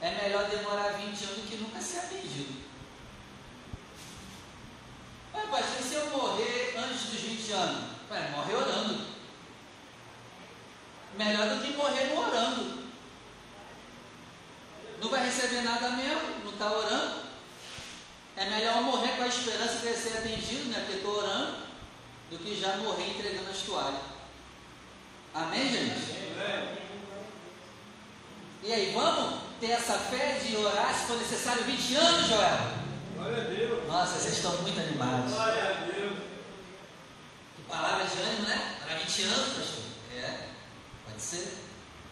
É 0.00 0.10
melhor 0.10 0.48
demorar 0.48 0.90
20 0.90 1.24
anos 1.24 1.48
que 1.48 1.56
nunca 1.56 1.80
ser 1.80 1.98
atendido. 2.00 2.62
Ah, 5.34 5.46
pastor, 5.50 5.82
se 5.82 5.94
eu 5.94 6.10
morrer 6.10 6.74
antes 6.78 7.10
dos 7.10 7.20
20 7.20 7.52
anos? 7.52 7.84
Ué, 8.10 8.30
morre 8.30 8.54
orando. 8.54 9.06
Melhor 11.16 11.48
do 11.48 11.62
que 11.62 11.76
morrer 11.76 12.14
não 12.14 12.18
orando. 12.18 12.86
Não 15.00 15.08
vai 15.10 15.24
receber 15.24 15.62
nada 15.62 15.90
mesmo, 15.90 16.44
não 16.44 16.52
está 16.52 16.70
orando. 16.70 17.26
É 18.36 18.50
melhor 18.50 18.82
morrer 18.82 19.16
com 19.16 19.22
a 19.22 19.28
esperança 19.28 19.78
de 19.78 19.94
ser 19.94 20.18
atendido, 20.18 20.68
né? 20.70 20.80
Porque 20.80 20.98
estou 20.98 21.16
orando, 21.16 21.45
do 22.30 22.38
que 22.38 22.60
já 22.60 22.76
morrer 22.78 23.10
entregando 23.10 23.50
as 23.50 23.58
toalhas. 23.58 24.00
Amém, 25.34 25.68
gente? 25.70 26.16
Amém. 26.32 26.78
E 28.62 28.72
aí, 28.72 28.92
vamos 28.92 29.40
ter 29.60 29.70
essa 29.70 29.98
fé 29.98 30.40
de 30.42 30.56
orar 30.56 30.92
se 30.92 31.06
for 31.06 31.18
necessário 31.18 31.64
20 31.64 31.94
anos, 31.94 32.26
Joel? 32.26 32.58
Glória 33.14 33.42
a 33.42 33.44
Deus. 33.44 33.86
Nossa, 33.86 34.18
vocês 34.18 34.36
estão 34.36 34.60
muito 34.62 34.80
animados. 34.80 35.32
Glória 35.32 35.70
a 35.70 35.72
Deus. 35.84 36.18
Que 37.56 37.62
palavra 37.68 38.06
de 38.06 38.18
ânimo, 38.18 38.48
né? 38.48 38.76
Para 38.84 38.96
20 38.96 39.22
anos, 39.22 39.54
pastor? 39.54 39.84
É, 40.16 40.48
pode 41.04 41.22
ser. 41.22 41.58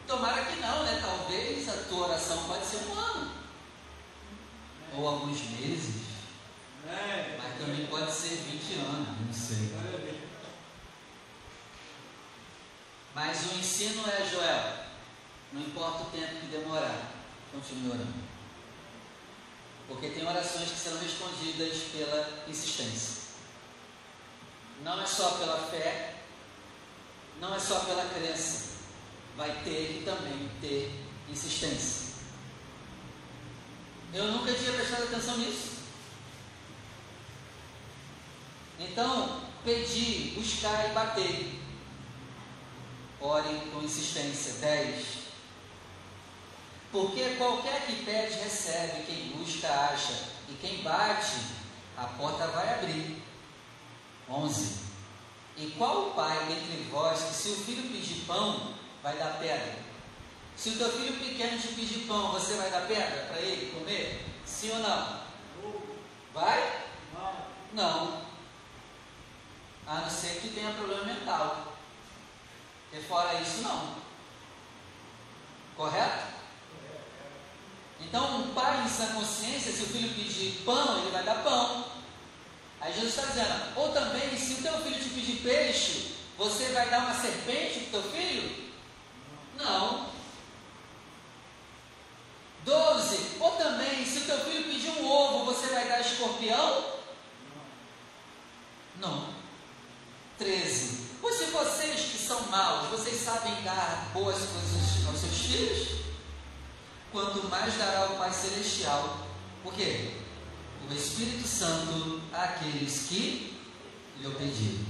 Tomara 0.06 0.44
que 0.44 0.61
não, 0.61 0.85
né? 0.85 1.00
Talvez 1.02 1.68
a 1.68 1.88
tua 1.88 2.09
oração 2.09 2.44
pode 2.44 2.64
ser 2.64 2.76
um 2.88 2.99
ano. 2.99 3.30
Ou 4.97 5.09
alguns 5.09 5.40
meses. 5.42 6.13
Mas 6.86 7.58
também 7.58 7.86
pode 7.86 8.12
ser 8.12 8.36
20 8.36 8.74
anos, 8.80 9.08
não 9.26 9.32
sei. 9.32 9.74
Mas 13.14 13.46
o 13.46 13.58
ensino 13.58 14.02
é, 14.08 14.28
Joel, 14.28 14.84
não 15.52 15.62
importa 15.62 16.02
o 16.02 16.10
tempo 16.10 16.40
que 16.40 16.46
demorar, 16.46 17.12
continue 17.52 17.90
orando. 17.90 18.24
Porque 19.86 20.08
tem 20.08 20.26
orações 20.26 20.70
que 20.70 20.78
serão 20.78 20.98
respondidas 20.98 21.78
pela 21.92 22.44
insistência. 22.48 23.24
Não 24.82 25.00
é 25.00 25.06
só 25.06 25.30
pela 25.38 25.58
fé, 25.68 26.16
não 27.40 27.54
é 27.54 27.58
só 27.58 27.80
pela 27.80 28.04
crença. 28.06 28.74
Vai 29.36 29.62
ter 29.62 29.98
que 29.98 30.04
também 30.04 30.50
ter 30.60 31.04
insistência. 31.28 32.14
Eu 34.12 34.28
nunca 34.28 34.52
tinha 34.54 34.72
prestado 34.72 35.04
atenção 35.04 35.38
nisso. 35.38 35.83
Então, 38.78 39.40
pedir, 39.64 40.34
buscar 40.34 40.90
e 40.90 40.92
bater. 40.92 41.60
Ore 43.20 43.70
com 43.72 43.82
insistência. 43.82 44.54
10. 44.54 45.24
Porque 46.92 47.34
qualquer 47.36 47.86
que 47.86 48.04
pede, 48.04 48.34
recebe, 48.38 49.04
quem 49.06 49.36
busca, 49.36 49.68
acha, 49.68 50.12
e 50.48 50.54
quem 50.60 50.82
bate, 50.82 51.36
a 51.96 52.04
porta 52.04 52.46
vai 52.48 52.74
abrir. 52.74 53.22
11. 54.28 54.84
E 55.56 55.66
qual 55.78 56.08
o 56.08 56.10
pai 56.14 56.46
dentre 56.46 56.88
vós 56.90 57.20
que, 57.22 57.34
se 57.34 57.48
o 57.50 57.56
filho 57.56 57.90
pedir 57.90 58.24
pão, 58.26 58.74
vai 59.02 59.16
dar 59.16 59.38
pedra? 59.38 59.76
Se 60.56 60.70
o 60.70 60.78
teu 60.78 60.90
filho 60.92 61.18
pequeno 61.18 61.58
te 61.58 61.68
pedir 61.68 62.06
pão, 62.06 62.32
você 62.32 62.54
vai 62.54 62.70
dar 62.70 62.86
pedra 62.86 63.26
para 63.28 63.40
ele 63.40 63.72
comer? 63.72 64.24
Sim 64.44 64.70
ou 64.70 64.78
não? 64.78 65.20
Vai? 66.32 66.80
Não. 67.72 68.22
A 69.86 70.00
não 70.00 70.10
ser 70.10 70.40
que 70.40 70.48
tenha 70.48 70.72
problema 70.72 71.04
mental. 71.04 71.76
E 72.92 73.00
fora 73.00 73.40
isso, 73.40 73.62
não. 73.62 73.96
Correto? 75.76 76.34
Então, 78.00 78.40
um 78.40 78.54
pai 78.54 78.84
em 78.84 78.88
sua 78.88 79.06
consciência, 79.06 79.72
se 79.72 79.82
o 79.82 79.86
filho 79.86 80.14
pedir 80.14 80.62
pão, 80.64 80.98
ele 80.98 81.10
vai 81.10 81.24
dar 81.24 81.42
pão. 81.42 81.86
Aí 82.80 82.92
Jesus 82.92 83.16
está 83.16 83.26
dizendo, 83.26 83.76
ou 83.76 83.92
também, 83.92 84.36
se 84.36 84.54
o 84.54 84.62
teu 84.62 84.78
filho 84.80 85.02
te 85.02 85.08
pedir 85.10 85.42
peixe, 85.42 86.16
você 86.36 86.68
vai 86.72 86.88
dar 86.90 87.00
uma 87.00 87.14
serpente 87.14 87.86
para 87.86 87.98
o 87.98 88.02
teu 88.02 88.12
filho? 88.12 88.72
Não. 89.56 90.10
12. 92.64 93.36
Ou 93.40 93.52
também, 93.52 94.04
se 94.04 94.18
o 94.18 94.24
teu 94.26 94.38
filho 94.40 94.64
pedir 94.64 94.90
um 94.90 95.10
ovo, 95.10 95.46
você 95.46 95.68
vai 95.68 95.88
dar 95.88 96.00
escorpião? 96.00 96.84
Não. 98.96 99.34
13. 100.38 101.04
Pois 101.20 101.36
se 101.36 101.44
vocês 101.46 102.00
que 102.00 102.18
são 102.18 102.40
maus, 102.48 102.88
vocês 102.88 103.20
sabem 103.22 103.62
boas 104.24 104.36
coisas 104.36 105.06
aos 105.06 105.20
seus 105.20 105.36
filhos, 105.36 105.88
quanto 107.12 107.46
mais 107.46 107.74
dará 107.74 108.06
o 108.06 108.16
Pai 108.16 108.32
Celestial. 108.32 109.18
Por 109.62 109.74
quê? 109.74 110.12
O 110.88 110.94
Espírito 110.94 111.46
Santo 111.46 112.22
àqueles 112.32 113.06
que 113.06 113.54
lhe 114.18 114.30
pedirem. 114.30 114.86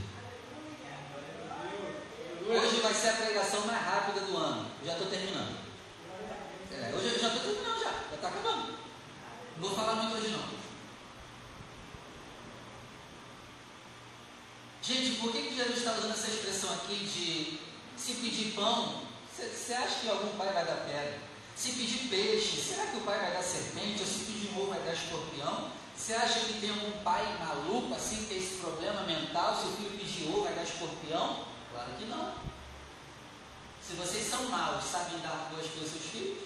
Hoje 2.46 2.80
vai 2.80 2.94
ser 2.94 3.08
a 3.08 3.12
pregação 3.14 3.66
mais 3.66 3.84
rápida 3.84 4.20
do 4.20 4.36
ano. 4.36 4.70
Já 4.84 4.92
estou 4.92 5.08
terminando. 5.08 5.58
É, 6.70 6.94
hoje 6.94 7.14
eu 7.14 7.20
já 7.20 7.28
estou 7.28 7.42
terminando 7.42 7.82
já. 7.82 7.90
Já 8.10 8.14
está 8.14 8.28
acabando. 8.28 8.78
Não 9.56 9.68
vou 9.68 9.74
falar 9.74 9.94
muito 9.94 10.16
hoje 10.16 10.30
não. 10.30 10.44
Gente, 14.80 15.18
por 15.18 15.32
que, 15.32 15.42
que 15.42 15.56
Jesus 15.56 15.78
está 15.78 15.92
usando 15.94 16.12
essa 16.12 16.28
expressão 16.28 16.72
aqui 16.74 16.94
de 16.98 17.58
se 17.96 18.14
pedir 18.20 18.52
pão, 18.52 19.13
você 19.36 19.74
acha 19.74 20.00
que 20.00 20.08
algum 20.08 20.36
pai 20.36 20.52
vai 20.52 20.64
dar 20.64 20.84
pedra? 20.86 21.18
Se 21.56 21.72
pedir 21.72 22.08
peixe, 22.08 22.60
será 22.60 22.86
que 22.86 22.98
o 22.98 23.00
pai 23.00 23.18
vai 23.18 23.32
dar 23.32 23.42
serpente? 23.42 24.00
Ou 24.00 24.06
se 24.06 24.24
pedir 24.24 24.50
ovo 24.56 24.66
vai 24.66 24.80
dar 24.80 24.92
escorpião? 24.92 25.70
Você 25.96 26.14
acha 26.14 26.40
que 26.40 26.60
tem 26.60 26.70
algum 26.70 27.02
pai 27.02 27.38
maluco 27.38 27.94
assim 27.94 28.16
que 28.16 28.26
tem 28.26 28.38
esse 28.38 28.56
problema 28.56 29.02
mental? 29.02 29.56
Se 29.56 29.68
o 29.68 29.72
filho 29.72 29.98
pedir 29.98 30.28
ovo 30.28 30.42
vai 30.42 30.54
dar 30.54 30.62
escorpião? 30.62 31.46
Claro 31.72 31.90
que 31.98 32.04
não. 32.04 32.34
Se 33.82 33.94
vocês 33.94 34.26
são 34.26 34.44
maus, 34.48 34.84
sabem 34.84 35.18
dar 35.18 35.50
boas 35.50 35.66
coisas 35.66 35.92
aos 35.94 36.10
filhos, 36.10 36.38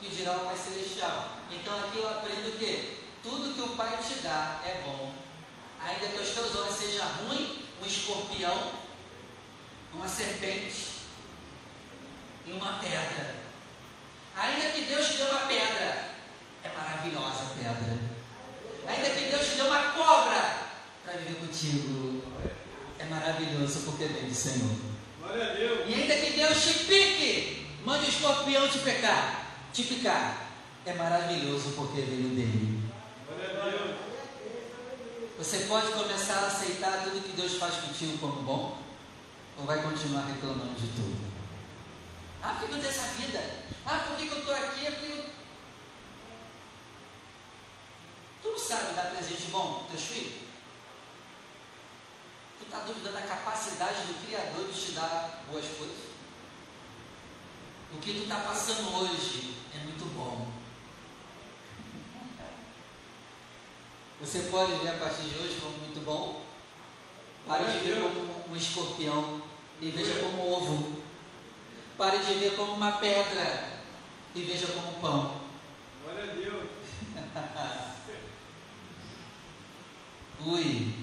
que 0.00 0.08
dirá 0.08 0.36
o 0.36 0.46
Pai 0.46 0.56
Celestial. 0.56 1.36
Então 1.50 1.78
aqui 1.78 1.98
eu 1.98 2.08
aprendo 2.08 2.48
o 2.48 2.58
quê? 2.58 2.98
Tudo 3.22 3.54
que 3.54 3.60
o 3.60 3.76
Pai 3.76 3.98
te 3.98 4.14
dá 4.20 4.60
é 4.64 4.82
bom. 4.84 5.12
Ainda 5.80 6.06
que 6.08 6.22
os 6.22 6.30
teus 6.30 6.54
olhos 6.56 6.74
sejam 6.74 7.06
ruins, 7.26 7.58
um 7.82 7.86
escorpião, 7.86 8.72
uma 9.94 10.08
serpente 10.08 10.99
e 12.46 12.52
uma 12.52 12.78
pedra. 12.78 13.36
Ainda 14.36 14.70
que 14.70 14.82
Deus 14.82 15.06
te 15.06 15.16
dê 15.18 15.22
uma 15.24 15.40
pedra, 15.40 16.10
é 16.64 16.68
maravilhosa 16.76 17.42
a 17.42 17.54
pedra. 17.54 17.98
Ainda 18.86 19.10
que 19.10 19.30
Deus 19.30 19.46
te 19.46 19.56
dê 19.56 19.62
uma 19.62 19.82
cobra 19.92 20.60
para 21.04 21.14
viver 21.18 21.40
contigo, 21.40 22.22
é 22.98 23.04
maravilhoso 23.04 23.80
porque 23.84 24.04
vem 24.04 24.28
do 24.28 24.34
Senhor. 24.34 24.76
E 25.86 25.94
ainda 25.94 26.14
que 26.16 26.32
Deus 26.32 26.62
te 26.62 26.84
pique, 26.84 27.66
mande 27.84 28.06
o 28.06 28.08
escorpião 28.08 28.68
te 28.68 28.78
pecar, 28.78 29.46
te 29.72 29.84
picar, 29.84 30.48
é 30.84 30.94
maravilhoso 30.94 31.72
porque 31.76 32.00
veio 32.00 32.30
dele. 32.30 32.82
Glória 33.26 33.48
a 33.48 33.70
Deus. 33.70 34.10
Você 35.38 35.60
pode 35.60 35.92
começar 35.92 36.40
a 36.40 36.46
aceitar 36.48 37.02
tudo 37.04 37.22
que 37.22 37.36
Deus 37.36 37.54
faz 37.54 37.76
contigo 37.76 38.18
como 38.18 38.42
bom? 38.42 38.78
Ou 39.58 39.64
vai 39.64 39.82
continuar 39.82 40.26
reclamando 40.26 40.74
de 40.74 40.86
tudo? 40.88 41.29
Ah, 42.42 42.56
por 42.58 42.68
que 42.68 42.74
eu 42.74 42.80
tenho 42.80 42.90
essa 42.90 43.08
vida? 43.14 43.42
Ah, 43.84 44.04
por 44.06 44.16
que 44.16 44.26
eu 44.26 44.38
estou 44.38 44.54
aqui? 44.54 44.86
É. 44.86 44.90
Tu 48.42 48.48
não 48.48 48.58
sabe 48.58 48.94
dar 48.94 49.10
presente 49.10 49.50
bom 49.50 49.74
para 49.74 49.88
teus 49.88 50.02
filhos? 50.02 50.32
Tu 52.58 52.64
está 52.64 52.78
duvidando 52.80 53.14
da 53.14 53.22
capacidade 53.22 54.02
do 54.06 54.26
Criador 54.26 54.66
de 54.72 54.80
te 54.80 54.92
dar 54.92 55.44
boas 55.50 55.66
coisas? 55.66 56.10
O 57.92 57.98
que 57.98 58.14
tu 58.14 58.22
está 58.22 58.36
passando 58.36 58.94
hoje 58.96 59.56
é 59.74 59.78
muito 59.78 60.04
bom. 60.14 60.48
Você 64.20 64.40
pode 64.50 64.74
ver 64.76 64.90
a 64.90 64.98
partir 64.98 65.22
de 65.22 65.38
hoje 65.38 65.58
como 65.60 65.78
muito 65.78 66.04
bom. 66.04 66.42
Pare 67.46 67.64
de 67.64 67.78
ver 67.78 68.00
como 68.00 68.52
um 68.52 68.56
escorpião 68.56 69.42
e 69.80 69.90
veja 69.90 70.20
como 70.20 70.50
ovo. 70.50 70.99
Pare 72.00 72.16
de 72.16 72.32
ver 72.32 72.56
como 72.56 72.72
uma 72.72 72.92
pedra 72.92 73.68
e 74.34 74.40
veja 74.40 74.68
como 74.68 74.98
pão. 75.02 75.38
Glória 76.02 76.32
a 76.32 76.34
Deus. 76.34 76.70
Ui. 80.46 80.94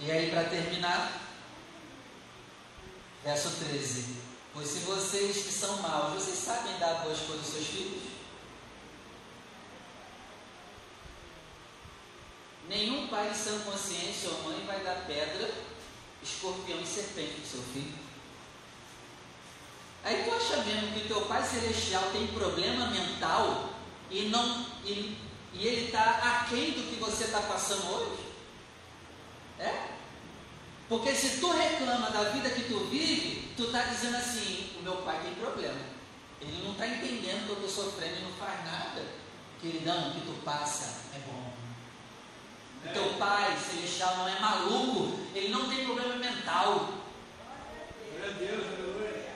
E 0.00 0.10
aí, 0.10 0.30
para 0.30 0.44
terminar, 0.44 1.20
verso 3.22 3.50
13: 3.50 4.16
Pois 4.54 4.66
se 4.66 4.78
vocês 4.78 5.44
que 5.44 5.52
são 5.52 5.82
maus, 5.82 6.14
vocês 6.14 6.38
sabem 6.38 6.78
dar 6.78 7.02
boas 7.02 7.18
coisas 7.18 7.44
aos 7.44 7.54
seus 7.54 7.66
filhos? 7.66 8.02
Nenhum 12.66 13.08
pai 13.08 13.28
de 13.28 13.36
sã 13.36 13.58
consciência 13.60 14.30
ou 14.30 14.44
mãe 14.44 14.64
vai 14.64 14.82
dar 14.82 15.04
pedra, 15.06 15.73
escorpião 16.24 16.80
e 16.80 16.86
serpente 16.86 17.32
para 17.32 17.44
o 17.44 17.46
seu 17.46 17.62
filho. 17.72 18.04
Aí 20.02 20.24
tu 20.24 20.34
acha 20.34 20.56
mesmo 20.64 20.92
que 20.92 21.08
teu 21.08 21.22
pai 21.22 21.42
celestial 21.42 22.10
tem 22.12 22.26
problema 22.28 22.88
mental 22.88 23.70
e 24.10 24.28
não 24.28 24.66
e, 24.84 25.16
e 25.52 25.66
ele 25.66 25.86
está 25.86 26.42
aquém 26.42 26.72
do 26.72 26.90
que 26.90 27.00
você 27.00 27.24
está 27.24 27.40
passando 27.40 27.86
hoje? 27.94 28.24
É? 29.58 29.94
Porque 30.88 31.14
se 31.14 31.40
tu 31.40 31.50
reclama 31.52 32.10
da 32.10 32.24
vida 32.24 32.50
que 32.50 32.64
tu 32.64 32.80
vive, 32.90 33.54
tu 33.56 33.64
está 33.64 33.84
dizendo 33.84 34.16
assim, 34.16 34.70
o 34.78 34.82
meu 34.82 34.96
pai 34.98 35.20
tem 35.22 35.34
problema. 35.34 35.80
Ele 36.40 36.62
não 36.62 36.72
está 36.72 36.86
entendendo 36.86 37.46
que 37.46 37.52
eu 37.52 37.66
estou 37.66 37.84
sofrendo 37.84 38.18
e 38.18 38.24
não 38.24 38.32
faz 38.32 38.64
nada. 38.64 39.02
Queridão, 39.60 40.10
o 40.10 40.12
que 40.12 40.20
tu 40.20 40.32
passa 40.44 41.00
é 41.14 41.18
bom. 41.20 41.53
O 42.84 42.88
teu 42.92 43.14
pai 43.14 43.56
celestial 43.56 44.16
não 44.18 44.28
é 44.28 44.38
maluco, 44.38 45.18
ele 45.34 45.48
não 45.48 45.68
tem 45.68 45.84
problema 45.84 46.16
mental. 46.16 46.94
Glória 48.10 48.30
a 48.30 48.38
Deus, 48.38 48.66
aleluia. 48.66 49.32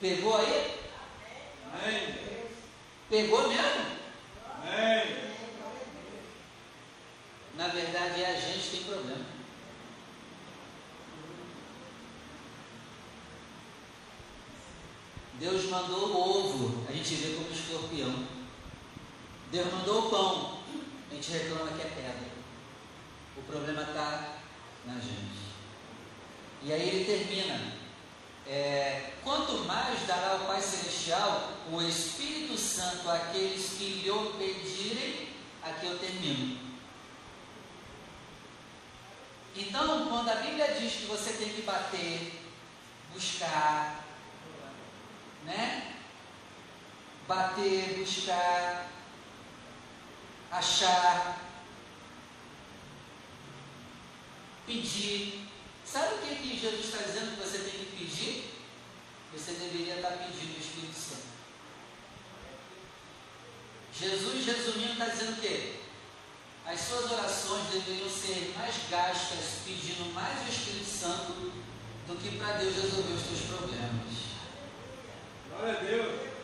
Pegou 0.00 0.36
aí? 0.36 0.80
Amém. 1.72 2.14
Pegou 3.10 3.48
mesmo? 3.48 3.86
Amém. 4.62 5.16
Na 7.56 7.68
verdade 7.68 8.22
é 8.22 8.36
a 8.36 8.40
gente 8.40 8.68
que 8.68 8.76
tem 8.76 8.84
problema. 8.84 9.24
Deus 15.38 15.64
mandou 15.68 16.08
o 16.08 16.38
ovo, 16.38 16.86
a 16.88 16.92
gente 16.92 17.14
vê 17.14 17.34
como 17.34 17.50
escorpião. 17.50 18.26
Deus 19.50 19.72
mandou 19.72 20.06
o 20.06 20.10
pão, 20.10 20.55
a 21.16 21.18
gente 21.18 21.32
reclama 21.32 21.72
que 21.72 21.80
é 21.80 21.84
pedra. 21.86 22.30
O 23.36 23.42
problema 23.42 23.82
está 23.82 24.34
na 24.84 24.94
gente. 24.94 25.46
E 26.62 26.72
aí 26.72 26.88
ele 26.88 27.04
termina. 27.04 27.72
é, 28.46 29.12
quanto 29.24 29.64
mais 29.64 30.06
dará 30.06 30.36
o 30.36 30.46
Pai 30.46 30.60
Celestial 30.60 31.52
o 31.72 31.82
Espírito 31.82 32.56
Santo 32.56 33.10
àqueles 33.10 33.70
que 33.70 33.84
lhe 33.84 34.10
pedirem, 34.38 35.30
aqui 35.62 35.86
eu 35.86 35.98
termino. 35.98 36.60
Então, 39.56 40.08
quando 40.08 40.28
a 40.28 40.34
Bíblia 40.36 40.76
diz 40.78 40.92
que 40.92 41.06
você 41.06 41.32
tem 41.32 41.48
que 41.48 41.62
bater, 41.62 42.40
buscar, 43.12 44.04
né? 45.44 45.94
Bater, 47.26 47.98
buscar, 47.98 48.86
achar, 50.50 51.40
pedir. 54.66 55.46
Sabe 55.84 56.14
o 56.14 56.18
que, 56.18 56.34
que 56.36 56.60
Jesus 56.60 56.86
está 56.86 56.98
dizendo 56.98 57.36
que 57.36 57.48
você 57.48 57.58
tem 57.58 57.78
que 57.78 57.96
pedir? 57.96 58.54
Você 59.32 59.52
deveria 59.52 59.96
estar 59.96 60.10
pedindo 60.10 60.56
o 60.56 60.60
Espírito 60.60 60.94
Santo. 60.94 61.26
Jesus, 63.98 64.44
resumindo, 64.44 64.92
está 64.92 65.06
dizendo 65.06 65.38
o 65.38 65.40
quê? 65.40 65.76
As 66.66 66.80
suas 66.80 67.10
orações 67.12 67.68
deveriam 67.70 68.10
ser 68.10 68.52
mais 68.58 68.74
gastas 68.90 69.62
pedindo 69.64 70.12
mais 70.12 70.46
o 70.46 70.50
Espírito 70.50 70.90
Santo 70.90 71.52
do 72.06 72.16
que 72.16 72.36
para 72.36 72.58
Deus 72.58 72.74
resolver 72.74 73.12
os 73.12 73.22
seus 73.22 73.40
problemas. 73.42 74.16
Glória 75.48 75.78
a 75.78 75.82
Deus. 75.82 76.36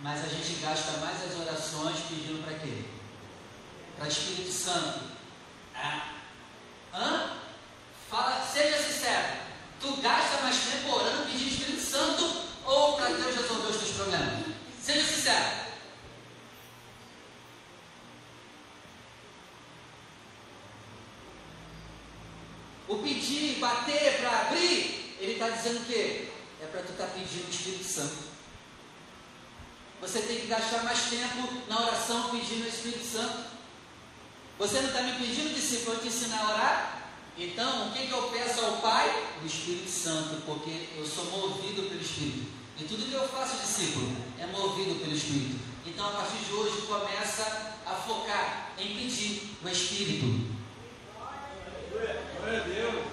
Mas 0.00 0.24
a 0.24 0.28
gente 0.28 0.60
gasta 0.60 0.92
mais 0.98 1.24
as 1.24 1.40
orações 1.40 1.96
pedindo 2.08 2.44
para 2.44 2.58
quê? 2.58 2.95
Para 3.98 4.08
Espírito 4.08 4.52
Santo. 4.52 5.00
Ah. 5.74 6.12
Hã? 6.92 7.36
Fala, 8.10 8.46
seja 8.46 8.78
sincero. 8.82 9.38
Tu 9.80 9.96
gasta 9.96 10.42
mais 10.42 10.56
tempo 10.56 10.94
orando 10.94 11.30
pedindo 11.30 11.50
Espírito 11.50 11.82
Santo 11.82 12.42
ou 12.64 12.96
para 12.96 13.08
Deus 13.08 13.36
resolver 13.36 13.68
os 13.68 13.76
teus 13.76 13.90
problemas? 13.96 14.46
Seja 14.82 15.04
sincero. 15.04 15.66
O 22.88 22.98
pedir, 22.98 23.58
bater 23.58 24.20
para 24.20 24.42
abrir, 24.42 25.16
ele 25.18 25.32
está 25.32 25.48
dizendo 25.48 25.82
o 25.82 25.84
quê? 25.86 26.28
É 26.62 26.66
para 26.66 26.82
tu 26.82 26.92
estar 26.92 27.06
tá 27.06 27.12
pedindo 27.14 27.50
Espírito 27.50 27.84
Santo. 27.84 28.26
Você 30.00 30.20
tem 30.20 30.40
que 30.40 30.46
gastar 30.46 30.84
mais 30.84 31.00
tempo 31.10 31.62
na 31.68 31.80
oração 31.80 32.30
pedindo 32.30 32.64
o 32.64 32.68
Espírito 32.68 33.04
Santo. 33.04 33.55
Você 34.58 34.80
não 34.80 34.88
está 34.88 35.02
me 35.02 35.12
pedindo, 35.12 35.54
discípulo, 35.54 35.96
eu 35.96 36.00
te 36.00 36.08
ensinar 36.08 36.40
a 36.40 36.50
orar? 36.50 37.02
Então, 37.38 37.88
o 37.88 37.92
que, 37.92 38.06
que 38.06 38.12
eu 38.12 38.22
peço 38.22 38.64
ao 38.64 38.76
Pai? 38.78 39.34
O 39.42 39.46
Espírito 39.46 39.90
Santo, 39.90 40.42
porque 40.46 40.88
eu 40.96 41.06
sou 41.06 41.26
movido 41.26 41.82
pelo 41.82 42.00
Espírito. 42.00 42.46
E 42.78 42.84
tudo 42.84 43.08
que 43.08 43.14
eu 43.14 43.28
faço, 43.28 43.58
discípulo, 43.58 44.16
é 44.38 44.46
movido 44.46 44.94
pelo 45.00 45.14
Espírito. 45.14 45.58
Então, 45.84 46.08
a 46.08 46.12
partir 46.12 46.38
de 46.38 46.52
hoje, 46.52 46.86
começa 46.86 47.74
a 47.86 47.94
focar 47.94 48.72
em 48.78 48.96
pedir 48.96 49.56
o 49.62 49.68
Espírito. 49.68 50.56
Glória 51.90 52.60
a 52.60 52.64
Deus. 52.64 53.04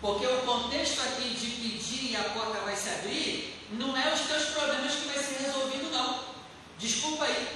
Porque 0.00 0.26
o 0.26 0.42
contexto 0.42 1.00
aqui 1.00 1.30
de 1.30 1.50
pedir 1.50 2.10
e 2.12 2.16
a 2.16 2.24
porta 2.24 2.60
vai 2.60 2.76
se 2.76 2.90
abrir, 2.90 3.54
não 3.72 3.96
é 3.96 4.12
os 4.12 4.20
teus 4.20 4.44
problemas 4.50 4.94
que 4.94 5.08
vai 5.08 5.18
ser 5.18 5.42
resolvido, 5.42 5.90
não. 5.90 6.20
Desculpa 6.78 7.24
aí. 7.24 7.48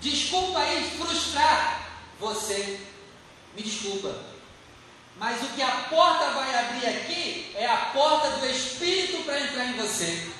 Desculpa 0.00 0.58
aí 0.58 0.98
frustrar 0.98 1.84
você. 2.24 2.80
Me 3.54 3.62
desculpa. 3.62 4.14
Mas 5.16 5.42
o 5.42 5.48
que 5.54 5.62
a 5.62 5.82
porta 5.88 6.30
vai 6.30 6.54
abrir 6.54 6.86
aqui 6.86 7.52
é 7.54 7.66
a 7.66 7.86
porta 7.86 8.30
do 8.38 8.46
Espírito 8.46 9.24
para 9.24 9.40
entrar 9.40 9.66
em 9.66 9.76
você. 9.76 10.32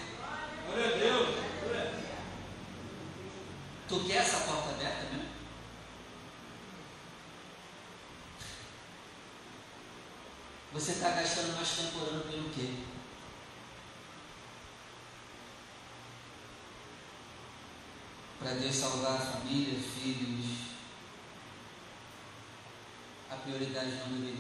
Glória 0.67 0.95
a 0.95 0.99
Deus. 0.99 1.45
Tu 3.89 4.01
quer 4.01 4.17
essa 4.17 4.39
porta 4.39 4.71
aberta 4.71 5.05
mesmo? 5.13 5.29
Você 10.73 10.93
está 10.93 11.11
gastando 11.11 11.55
mais 11.55 11.69
tempo 11.69 12.01
orando 12.01 12.25
pelo 12.25 12.51
quê? 12.51 12.71
Para 18.41 18.55
Deus 18.55 18.75
salvar 18.75 19.13
a 19.13 19.19
família, 19.19 19.79
filhos. 19.79 20.54
Prioridade 23.45 23.91
não 23.97 24.09
deveria. 24.09 24.35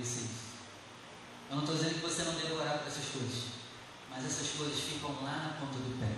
Eu 1.50 1.56
não 1.56 1.62
estou 1.62 1.76
dizendo 1.76 1.94
que 1.94 2.00
você 2.00 2.22
não 2.24 2.34
deve 2.34 2.52
orar 2.54 2.78
para 2.78 2.88
essas 2.88 3.04
coisas. 3.06 3.44
Mas 4.10 4.24
essas 4.24 4.56
coisas 4.56 4.80
ficam 4.80 5.10
lá 5.22 5.36
na 5.36 5.60
ponta 5.60 5.78
do 5.78 6.00
pé. 6.00 6.12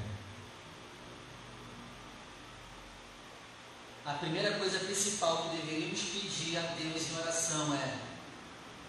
A 4.05 4.15
primeira 4.15 4.59
coisa 4.59 4.79
principal 4.79 5.43
que 5.43 5.57
deveríamos 5.57 6.01
pedir 6.01 6.57
a 6.57 6.63
Deus 6.63 7.11
em 7.11 7.19
oração 7.19 7.75
é: 7.75 7.99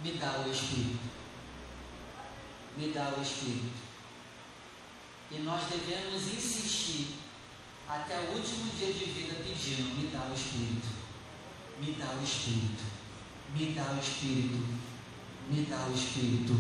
me 0.02 0.12
dá 0.14 0.44
o 0.46 0.52
Espírito 0.52 1.18
me 2.78 2.92
dá 2.92 3.14
o 3.18 3.22
Espírito. 3.22 3.88
E 5.32 5.40
nós 5.40 5.64
devemos 5.68 6.22
insistir 6.34 7.18
até 7.90 8.18
o 8.20 8.36
último 8.36 8.72
dia 8.78 8.94
de 8.94 9.06
vida 9.06 9.36
pedindo: 9.44 9.96
me 9.96 10.08
dá 10.08 10.30
o 10.30 10.34
Espírito, 10.34 10.88
me 11.82 11.92
dá 11.94 12.14
o 12.14 12.24
Espírito, 12.24 12.84
me 13.56 13.74
dá 13.74 13.94
o 13.94 14.00
Espírito, 14.00 14.58
me 15.50 15.62
dá 15.64 15.88
o 15.88 15.94
Espírito. 15.94 16.54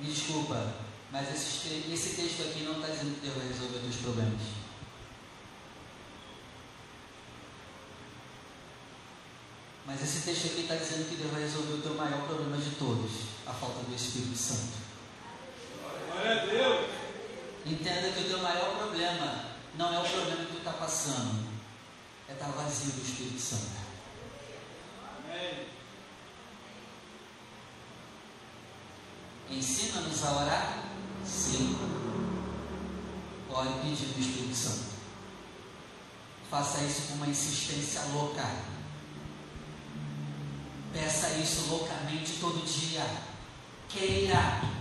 Me 0.00 0.06
desculpa, 0.06 0.74
mas 1.10 1.28
esse, 1.34 1.90
esse 1.92 2.14
texto 2.14 2.42
aqui 2.42 2.62
não 2.62 2.74
está 2.74 2.88
dizendo 2.88 3.14
que 3.16 3.26
Deus 3.26 3.36
vai 3.36 3.48
resolver 3.48 3.88
os 3.88 3.96
problemas. 3.96 4.42
Mas 9.84 10.02
esse 10.02 10.20
texto 10.20 10.46
aqui 10.46 10.60
está 10.60 10.76
dizendo 10.76 11.08
que 11.08 11.16
Deus 11.16 11.32
vai 11.32 11.42
resolver 11.42 11.72
o 11.72 11.82
teu 11.82 11.94
maior 11.94 12.26
problema 12.26 12.58
de 12.58 12.70
todos, 12.76 13.10
a 13.46 13.52
falta 13.52 13.82
do 13.82 13.94
Espírito 13.94 14.36
Santo. 14.36 14.76
Glória 16.12 16.42
a 16.42 16.46
Deus. 16.46 16.90
Entenda 17.66 18.12
que 18.12 18.20
o 18.20 18.28
teu 18.28 18.38
maior 18.38 18.76
problema 18.76 19.47
não 19.78 19.94
é 19.94 19.98
o 20.00 20.10
problema 20.10 20.44
que 20.44 20.52
tu 20.52 20.58
está 20.58 20.72
passando, 20.72 21.46
é 22.28 22.32
estar 22.32 22.46
tá 22.46 22.50
vazio 22.50 22.90
do 22.90 23.00
Espírito 23.00 23.40
Santo. 23.40 23.70
Amém. 25.24 25.68
Ensina-nos 29.48 30.24
a 30.24 30.32
orar? 30.32 30.84
Sim. 31.24 31.78
Ore 33.48 33.68
pedindo 33.80 34.16
o 34.16 34.20
Espírito 34.20 34.56
Santo. 34.56 34.88
Faça 36.50 36.82
isso 36.82 37.02
com 37.08 37.14
uma 37.14 37.28
insistência 37.28 38.02
louca. 38.12 38.44
Peça 40.92 41.28
isso 41.34 41.70
loucamente 41.70 42.32
todo 42.40 42.66
dia. 42.66 43.06
Queira. 43.88 44.77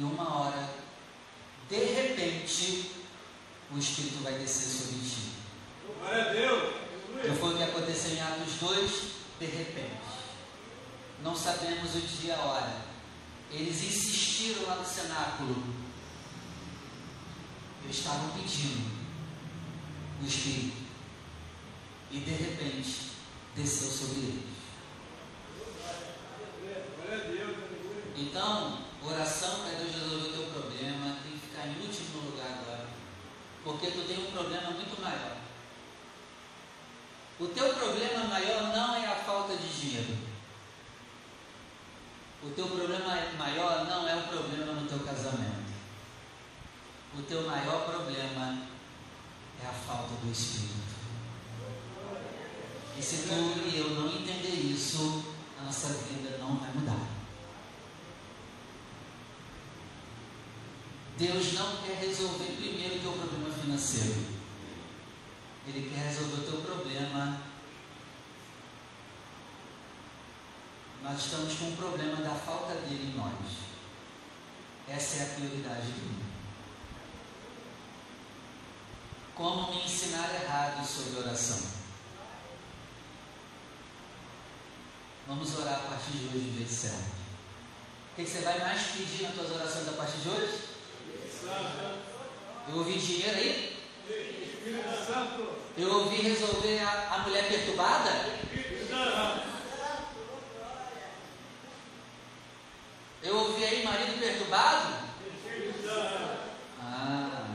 E 0.00 0.02
uma 0.02 0.34
hora, 0.34 0.70
de 1.68 1.76
repente, 1.76 2.90
o 3.70 3.76
Espírito 3.76 4.22
vai 4.22 4.32
descer 4.32 4.66
sobre 4.66 4.98
ti. 5.06 5.32
Glória 5.98 6.24
a 6.24 6.32
Deus. 6.32 6.74
Que 7.20 7.38
foi 7.38 7.52
o 7.52 7.56
que 7.58 7.62
aconteceu 7.64 8.12
em 8.12 8.20
Atos 8.22 8.54
2, 8.60 8.90
de 9.40 9.44
repente. 9.44 10.00
Não 11.22 11.36
sabemos 11.36 11.94
o 11.94 12.00
dia 12.00 12.28
e 12.28 12.32
a 12.32 12.40
hora. 12.40 12.82
Eles 13.50 13.82
insistiram 13.82 14.62
lá 14.68 14.76
no 14.76 14.86
cenáculo. 14.86 15.62
Eles 17.84 17.98
estavam 17.98 18.30
pedindo 18.30 18.90
o 20.22 20.26
Espírito 20.26 20.78
e 22.10 22.20
de 22.20 22.30
repente 22.30 23.10
desceu 23.54 23.90
sobre 23.90 24.20
eles. 24.20 24.59
Então, 28.20 28.76
oração 29.02 29.60
para 29.60 29.78
Deus 29.78 29.94
resolver 29.94 30.28
o 30.28 30.32
teu 30.32 30.46
problema 30.52 31.16
tem 31.22 31.32
que 31.32 31.38
ficar 31.38 31.66
em 31.66 31.80
último 31.80 32.30
lugar 32.30 32.60
agora, 32.60 32.86
porque 33.64 33.86
tu 33.86 34.06
tem 34.06 34.18
um 34.18 34.30
problema 34.30 34.72
muito 34.72 35.00
maior. 35.00 35.38
O 37.38 37.46
teu 37.46 37.72
problema 37.72 38.24
maior 38.24 38.64
não 38.64 38.94
é 38.94 39.06
a 39.06 39.16
falta 39.16 39.56
de 39.56 39.66
dinheiro. 39.68 40.18
O 42.42 42.50
teu 42.50 42.66
problema 42.66 43.14
maior 43.38 43.86
não 43.86 44.06
é 44.06 44.14
o 44.16 44.28
problema 44.28 44.74
no 44.74 44.86
teu 44.86 44.98
casamento. 44.98 45.70
O 47.18 47.22
teu 47.22 47.46
maior 47.46 47.86
problema 47.86 48.66
é 49.62 49.66
a 49.66 49.72
falta 49.72 50.14
do 50.22 50.30
Espírito. 50.30 50.90
E 52.98 53.02
se 53.02 53.28
tu 53.28 53.66
e 53.66 53.78
eu 53.78 53.90
não 53.90 54.08
entender 54.08 54.60
isso, 54.60 55.24
a 55.58 55.64
nossa 55.64 55.88
vida 55.88 56.36
não 56.38 56.58
vai 56.58 56.70
mudar. 56.74 57.19
Deus 61.20 61.52
não 61.52 61.76
quer 61.82 61.98
resolver 61.98 62.56
primeiro 62.56 62.96
o 62.96 63.00
teu 63.00 63.12
problema 63.12 63.54
financeiro. 63.54 64.24
Ele 65.66 65.90
quer 65.90 66.06
resolver 66.06 66.40
o 66.40 66.50
teu 66.50 66.60
problema. 66.62 67.42
Nós 71.02 71.20
estamos 71.20 71.58
com 71.58 71.68
o 71.68 71.76
problema 71.76 72.22
da 72.22 72.34
falta 72.34 72.72
dele 72.72 73.12
em 73.12 73.18
nós. 73.18 73.34
Essa 74.88 75.16
é 75.18 75.22
a 75.24 75.34
prioridade 75.34 75.88
dele. 75.88 76.24
Como 79.34 79.74
me 79.74 79.84
ensinar 79.84 80.34
errado 80.42 80.86
sobre 80.86 81.20
oração? 81.20 81.60
Vamos 85.26 85.54
orar 85.58 85.74
a 85.74 85.88
partir 85.90 86.12
de 86.12 86.26
hoje 86.28 86.50
do 86.50 86.56
jeito 86.56 86.72
certo. 86.72 87.20
O 88.12 88.16
que 88.16 88.24
você 88.24 88.40
vai 88.40 88.58
mais 88.60 88.80
pedir 88.92 89.24
nas 89.24 89.34
tuas 89.34 89.50
orações 89.50 89.88
a 89.88 89.92
partir 89.92 90.18
de 90.18 90.28
hoje? 90.30 90.69
Eu 91.42 92.76
ouvi 92.76 92.98
dinheiro 92.98 93.36
aí? 93.36 93.76
Eu 95.76 95.92
ouvi 95.94 96.16
resolver 96.16 96.78
a, 96.80 97.14
a 97.14 97.18
mulher 97.20 97.48
perturbada? 97.48 98.10
Eu 103.22 103.36
ouvi 103.36 103.64
aí 103.64 103.82
marido 103.84 104.18
perturbado? 104.18 104.94
Ah, 106.80 107.46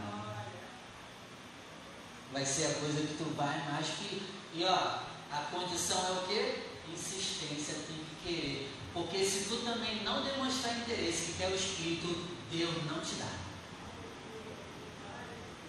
vai 2.31 2.45
ser 2.45 2.65
a 2.65 2.73
coisa 2.75 3.01
que 3.01 3.17
tu 3.17 3.25
vai 3.35 3.71
mais 3.71 3.87
que. 3.87 4.21
E 4.53 4.63
ó, 4.63 4.99
a 5.31 5.37
condição 5.51 5.97
é 6.07 6.11
o 6.11 6.27
que? 6.27 6.91
Insistência, 6.91 7.75
tem 7.87 7.97
que 7.97 8.15
querer. 8.23 8.71
Porque 8.93 9.23
se 9.23 9.49
tu 9.49 9.57
também 9.57 10.03
não 10.03 10.23
demonstrar 10.23 10.77
interesse, 10.77 11.33
que 11.33 11.43
é 11.43 11.47
o 11.47 11.55
Espírito, 11.55 12.25
Deus 12.51 12.73
não 12.85 12.99
te 13.01 13.15
dá. 13.15 13.45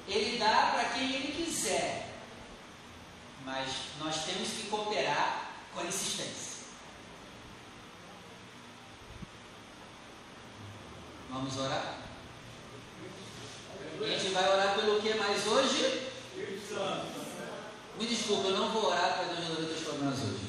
Ele 0.08 0.38
dá 0.38 0.70
para 0.72 0.90
quem 0.90 1.14
ele 1.14 1.32
quiser. 1.32 2.14
Mas 3.44 3.68
nós 3.98 4.24
temos 4.24 4.48
que 4.48 4.68
cooperar 4.68 5.50
com 5.72 5.80
a 5.80 5.84
insistência. 5.84 6.56
Vamos 11.30 11.56
orar? 11.58 11.98
A 14.00 14.06
gente 14.06 14.32
vai 14.32 14.48
orar 14.48 14.74
pelo 14.74 15.00
que 15.00 15.14
mais 15.14 15.46
hoje? 15.46 16.10
Me 17.98 18.06
desculpa, 18.06 18.48
eu 18.48 18.58
não 18.58 18.70
vou 18.70 18.86
orar 18.90 19.14
para 19.14 19.24
Deus 19.24 19.48
resolver 19.48 19.72
os 19.72 19.84
problemas 19.84 20.18
hoje. 20.20 20.45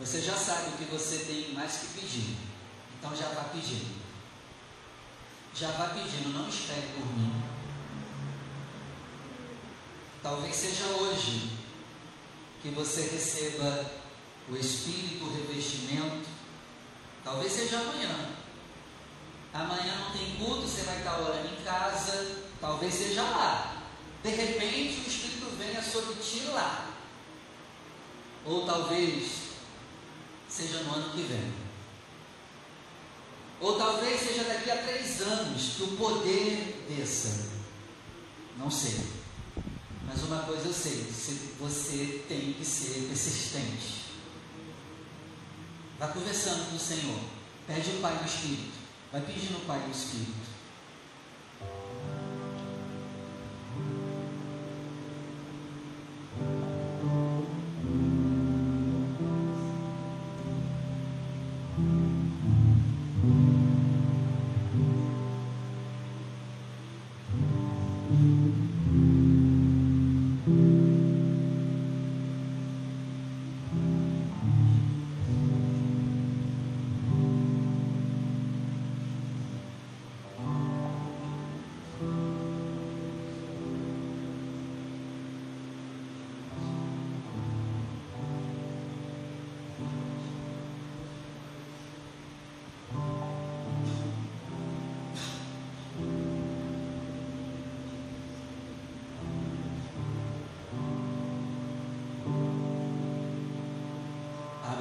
Você 0.00 0.22
já 0.22 0.34
sabe 0.34 0.70
o 0.70 0.78
que 0.78 0.84
você 0.86 1.18
tem 1.18 1.52
mais 1.52 1.76
que 1.76 2.00
pedir. 2.00 2.34
Então 2.98 3.14
já 3.14 3.28
vá 3.28 3.44
pedindo. 3.44 4.00
Já 5.54 5.70
vá 5.72 5.88
pedindo, 5.88 6.32
não 6.32 6.48
espere 6.48 6.88
por 6.94 7.06
mim. 7.14 7.42
Talvez 10.22 10.56
seja 10.56 10.86
hoje 10.86 11.52
que 12.62 12.70
você 12.70 13.02
receba 13.02 13.90
o 14.48 14.56
Espírito, 14.56 15.26
o 15.26 15.32
revestimento. 15.34 16.28
Talvez 17.22 17.52
seja 17.52 17.78
amanhã. 17.78 18.30
Amanhã 19.52 19.96
não 19.98 20.12
tem 20.12 20.36
culto, 20.36 20.62
você 20.62 20.82
vai 20.82 20.98
estar 20.98 21.18
orando 21.20 21.48
em 21.48 21.64
casa. 21.64 22.44
Talvez 22.60 22.94
seja 22.94 23.22
lá. 23.22 23.82
De 24.22 24.30
repente 24.30 25.00
o 25.00 25.08
Espírito 25.08 25.56
venha 25.58 25.82
sobre 25.82 26.14
ti 26.22 26.44
lá. 26.52 26.90
Ou 28.44 28.64
talvez 28.64 29.50
seja 30.48 30.82
no 30.84 30.94
ano 30.94 31.10
que 31.12 31.22
vem. 31.22 31.52
Ou 33.60 33.76
talvez 33.76 34.20
seja 34.20 34.44
daqui 34.44 34.70
a 34.70 34.82
três 34.82 35.20
anos 35.20 35.74
que 35.76 35.82
o 35.82 35.96
poder 35.96 36.86
desça. 36.88 37.50
Não 38.56 38.70
sei. 38.70 39.00
Mas 40.06 40.22
uma 40.22 40.42
coisa 40.44 40.66
eu 40.68 40.72
sei: 40.72 41.06
você 41.58 42.24
tem 42.28 42.52
que 42.52 42.64
ser 42.64 43.06
persistente. 43.08 44.00
Vá 45.98 46.08
conversando 46.08 46.70
com 46.70 46.76
o 46.76 46.80
Senhor. 46.80 47.20
Pede 47.66 47.90
o 47.90 48.00
Pai 48.00 48.16
do 48.16 48.24
Espírito. 48.24 48.79
Vai 49.12 49.20
pedindo 49.22 49.58
o 49.58 49.60
Pai 49.62 49.80
do 49.80 49.90
Espírito. 49.90 50.49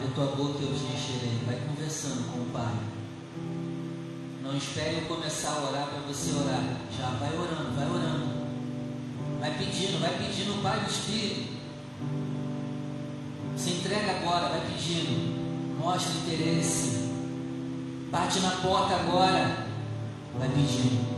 Tua 0.08 0.28
boca 0.28 0.60
eu 0.62 0.74
te 0.74 0.86
encherei. 0.86 1.40
Vai 1.46 1.60
conversando 1.68 2.32
com 2.32 2.40
o 2.40 2.46
Pai. 2.52 2.74
Não 4.44 4.56
espere 4.58 5.02
eu 5.02 5.06
começar 5.06 5.52
a 5.52 5.70
orar 5.70 5.88
para 5.88 6.00
você 6.08 6.32
orar. 6.32 6.64
Já 6.98 7.08
vai 7.20 7.36
orando, 7.38 7.76
vai 7.76 7.90
orando. 7.90 8.40
Vai 9.40 9.58
pedindo, 9.58 10.00
vai 10.00 10.18
pedindo 10.18 10.58
o 10.58 10.62
Pai 10.62 10.80
do 10.80 10.90
Espírito. 10.90 11.54
Se 13.56 13.72
entrega 13.72 14.12
agora, 14.12 14.50
vai 14.50 14.62
pedindo. 14.62 15.78
Mostra 15.80 16.14
interesse. 16.14 17.10
Bate 18.12 18.40
na 18.40 18.52
porta 18.52 18.96
agora. 18.96 19.68
Vai 20.38 20.50
pedindo. 20.50 21.09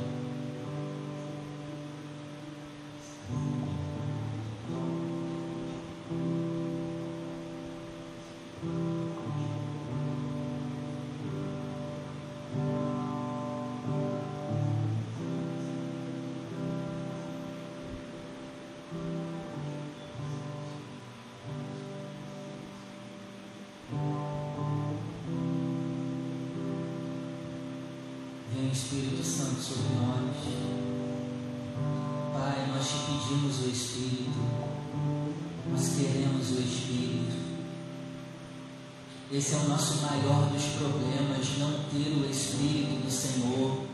Esse 39.41 39.55
é 39.55 39.57
o 39.57 39.69
nosso 39.69 40.03
maior 40.03 40.51
dos 40.51 40.63
problemas, 40.65 41.57
não 41.57 41.73
ter 41.89 42.13
o 42.13 42.29
Espírito 42.29 43.03
do 43.03 43.09
Senhor. 43.09 43.87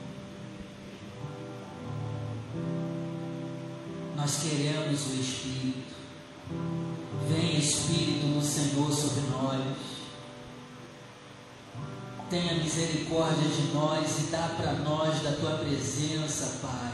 Nós 4.18 4.40
queremos 4.44 5.08
o 5.08 5.14
Espírito. 5.14 5.96
Vem 7.30 7.60
Espírito 7.60 8.28
do 8.38 8.46
Senhor 8.46 8.92
sobre 8.92 9.22
nós. 9.32 9.78
Tenha 12.30 12.56
misericórdia 12.56 13.48
de 13.48 13.74
nós 13.74 14.20
e 14.20 14.24
dá 14.24 14.54
para 14.58 14.74
nós 14.74 15.24
da 15.24 15.32
tua 15.32 15.60
presença, 15.60 16.60
Pai. 16.62 16.92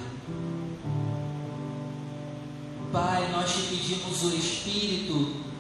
Pai, 2.91 3.31
nós 3.31 3.51
te 3.51 3.61
pedimos 3.63 4.21
o 4.21 4.35
Espírito. 4.35 5.52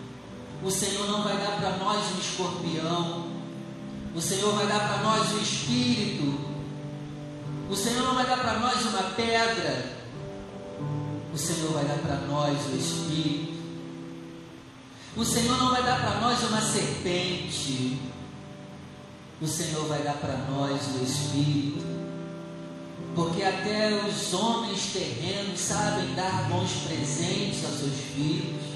O 0.63 0.71
Senhor 0.71 1.07
não 1.07 1.23
vai 1.23 1.37
dar 1.37 1.57
para 1.57 1.77
nós 1.77 2.15
um 2.15 2.19
escorpião. 2.19 3.27
O 4.15 4.21
Senhor 4.21 4.53
vai 4.55 4.67
dar 4.67 4.79
para 4.79 5.03
nós 5.03 5.33
o 5.33 5.39
Espírito. 5.39 6.39
O 7.69 7.75
Senhor 7.75 8.03
não 8.03 8.15
vai 8.15 8.25
dar 8.25 8.37
para 8.37 8.59
nós 8.59 8.85
uma 8.85 9.03
pedra. 9.15 9.91
O 11.33 11.37
Senhor 11.37 11.73
vai 11.73 11.83
dar 11.83 11.97
para 11.97 12.15
nós 12.27 12.57
o 12.71 12.77
Espírito. 12.77 13.53
O 15.17 15.25
Senhor 15.25 15.57
não 15.57 15.71
vai 15.71 15.83
dar 15.83 15.99
para 15.99 16.21
nós 16.21 16.41
uma 16.43 16.61
serpente. 16.61 17.99
O 19.41 19.47
Senhor 19.47 19.85
vai 19.87 20.01
dar 20.01 20.13
para 20.13 20.37
nós 20.49 20.81
o 20.95 21.03
Espírito. 21.03 21.83
Porque 23.15 23.43
até 23.43 24.01
os 24.07 24.33
homens 24.33 24.93
terrenos 24.93 25.59
sabem 25.59 26.15
dar 26.15 26.47
bons 26.49 26.71
presentes 26.87 27.65
aos 27.65 27.79
seus 27.79 27.99
filhos. 28.15 28.72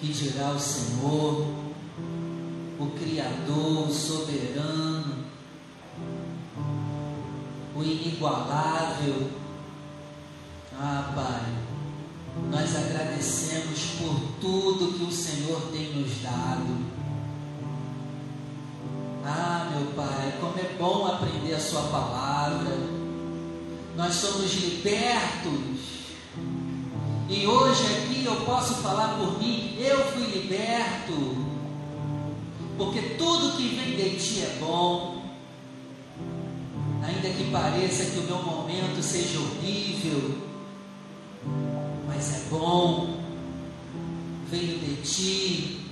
Que 0.00 0.12
dirá 0.12 0.50
o 0.52 0.60
Senhor, 0.60 1.46
o 2.78 2.86
Criador, 2.98 3.88
o 3.88 3.92
soberano, 3.92 5.24
o 7.74 7.82
inigualável, 7.82 9.30
ah, 10.80 11.12
Pai, 11.12 11.68
nós 12.50 12.76
agradecemos 12.76 13.80
por 13.98 14.20
tudo 14.40 14.96
que 14.96 15.04
o 15.04 15.10
Senhor 15.10 15.60
tem 15.72 15.92
nos 15.94 16.22
dado. 16.22 16.78
Ah, 19.24 19.70
meu 19.72 19.92
Pai, 19.92 20.38
como 20.40 20.58
é 20.58 20.76
bom 20.78 21.06
aprender 21.06 21.54
a 21.54 21.60
Sua 21.60 21.82
palavra. 21.82 22.76
Nós 23.96 24.14
somos 24.14 24.54
libertos. 24.54 25.97
E 27.28 27.46
hoje 27.46 27.84
aqui 27.84 28.24
eu 28.24 28.36
posso 28.36 28.76
falar 28.76 29.18
por 29.18 29.38
mim, 29.38 29.76
eu 29.78 29.98
fui 30.12 30.26
liberto. 30.26 31.46
Porque 32.78 33.00
tudo 33.16 33.56
que 33.56 33.68
vem 33.68 33.96
de 33.96 34.18
Ti 34.18 34.40
é 34.40 34.56
bom. 34.60 35.18
Ainda 37.08 37.30
que 37.30 37.50
pareça 37.50 38.04
que 38.04 38.18
o 38.18 38.24
meu 38.24 38.42
momento 38.42 39.02
seja 39.02 39.38
horrível, 39.38 40.36
mas 42.06 42.34
é 42.34 42.48
bom, 42.50 43.18
veio 44.50 44.78
de 44.78 44.96
ti, 45.02 45.86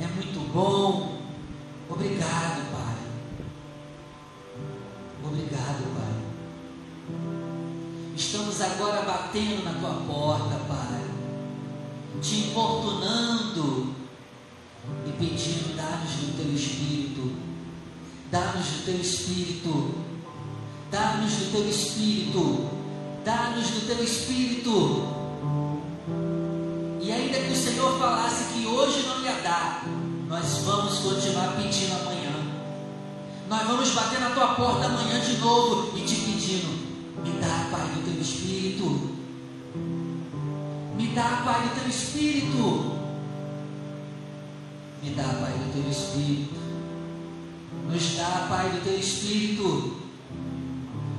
é 0.00 0.06
muito 0.06 0.40
bom. 0.52 1.18
Obrigado, 1.90 2.72
Pai. 2.72 2.96
Obrigado, 5.22 5.84
Pai. 5.94 6.14
Estamos 8.16 8.60
agora 8.60 9.02
batendo 9.02 9.64
na 9.64 9.72
tua 9.72 9.94
porta, 10.06 10.56
Pai, 10.68 11.04
te 12.22 12.36
importunando 12.48 13.94
e 15.06 15.12
pedindo: 15.12 15.76
dá-nos 15.76 16.10
do 16.10 16.36
teu 16.36 16.54
Espírito, 16.54 17.32
dá-nos 18.30 18.66
do 18.66 18.84
teu 18.84 19.00
Espírito, 19.00 19.94
dá-nos 20.90 21.32
do 21.32 21.52
teu 21.52 21.68
Espírito 21.68 22.74
dá-nos 23.24 23.70
do 23.70 23.86
teu 23.86 24.04
espírito. 24.04 25.08
E 27.00 27.10
ainda 27.10 27.38
que 27.38 27.52
o 27.52 27.56
Senhor 27.56 27.98
falasse 27.98 28.52
que 28.52 28.66
hoje 28.66 29.02
não 29.06 29.22
ia 29.22 29.34
dar, 29.40 29.84
nós 30.28 30.58
vamos 30.58 30.98
continuar 30.98 31.56
pedindo 31.56 31.94
amanhã. 31.94 32.32
Nós 33.48 33.66
vamos 33.66 33.90
bater 33.90 34.20
na 34.20 34.30
tua 34.30 34.48
porta 34.54 34.86
amanhã 34.86 35.20
de 35.20 35.38
novo 35.38 35.96
e 35.96 36.02
te 36.02 36.16
pedindo: 36.16 36.83
me 37.24 37.40
dá, 37.40 37.68
Pai, 37.70 37.88
do 37.94 38.04
teu 38.04 38.20
espírito. 38.20 39.14
Me 40.94 41.06
dá, 41.14 41.42
Pai, 41.42 41.68
do 41.68 41.80
teu 41.80 41.88
espírito. 41.88 42.92
Me 45.02 45.10
dá, 45.10 45.22
Pai, 45.24 45.52
do 45.52 45.72
teu 45.72 45.90
espírito. 45.90 46.60
Nos 47.90 48.16
dá, 48.16 48.46
Pai, 48.48 48.68
do 48.70 48.84
teu 48.84 48.98
espírito. 48.98 49.96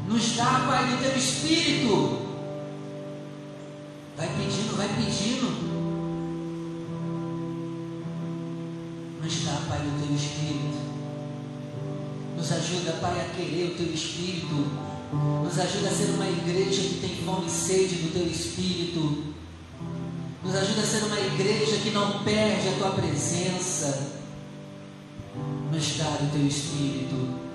Nos 0.07 0.35
dá, 0.35 0.65
Pai, 0.67 0.91
do 0.91 1.01
teu 1.01 1.17
espírito. 1.17 2.19
Vai 4.15 4.27
pedindo, 4.27 4.77
vai 4.77 4.87
pedindo. 4.89 5.75
Nos 9.23 9.43
dá, 9.43 9.61
Pai, 9.67 9.79
do 9.79 10.05
teu 10.05 10.15
espírito. 10.15 10.85
Nos 12.37 12.51
ajuda, 12.51 12.93
Pai, 13.01 13.21
a 13.21 13.35
querer 13.35 13.71
o 13.71 13.75
teu 13.75 13.91
espírito. 13.91 14.84
Nos 15.43 15.59
ajuda 15.59 15.89
a 15.89 15.91
ser 15.91 16.09
uma 16.11 16.27
igreja 16.27 16.81
que 16.81 16.99
tem 17.01 17.15
fome 17.25 17.47
e 17.47 17.49
sede 17.49 17.95
do 17.95 18.13
teu 18.13 18.27
espírito. 18.27 19.33
Nos 20.43 20.55
ajuda 20.55 20.81
a 20.81 20.85
ser 20.85 21.03
uma 21.03 21.19
igreja 21.19 21.77
que 21.77 21.91
não 21.91 22.23
perde 22.23 22.69
a 22.69 22.77
tua 22.77 22.91
presença. 22.91 24.11
Nos 25.71 25.97
dá 25.97 26.09
o 26.21 26.31
teu 26.31 26.47
espírito 26.47 27.45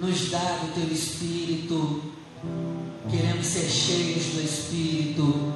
nos 0.00 0.30
dá 0.30 0.38
do 0.38 0.74
teu 0.74 0.92
Espírito. 0.92 2.02
Queremos 3.10 3.46
ser 3.46 3.68
cheios 3.68 4.24
do 4.34 4.42
Espírito. 4.42 5.52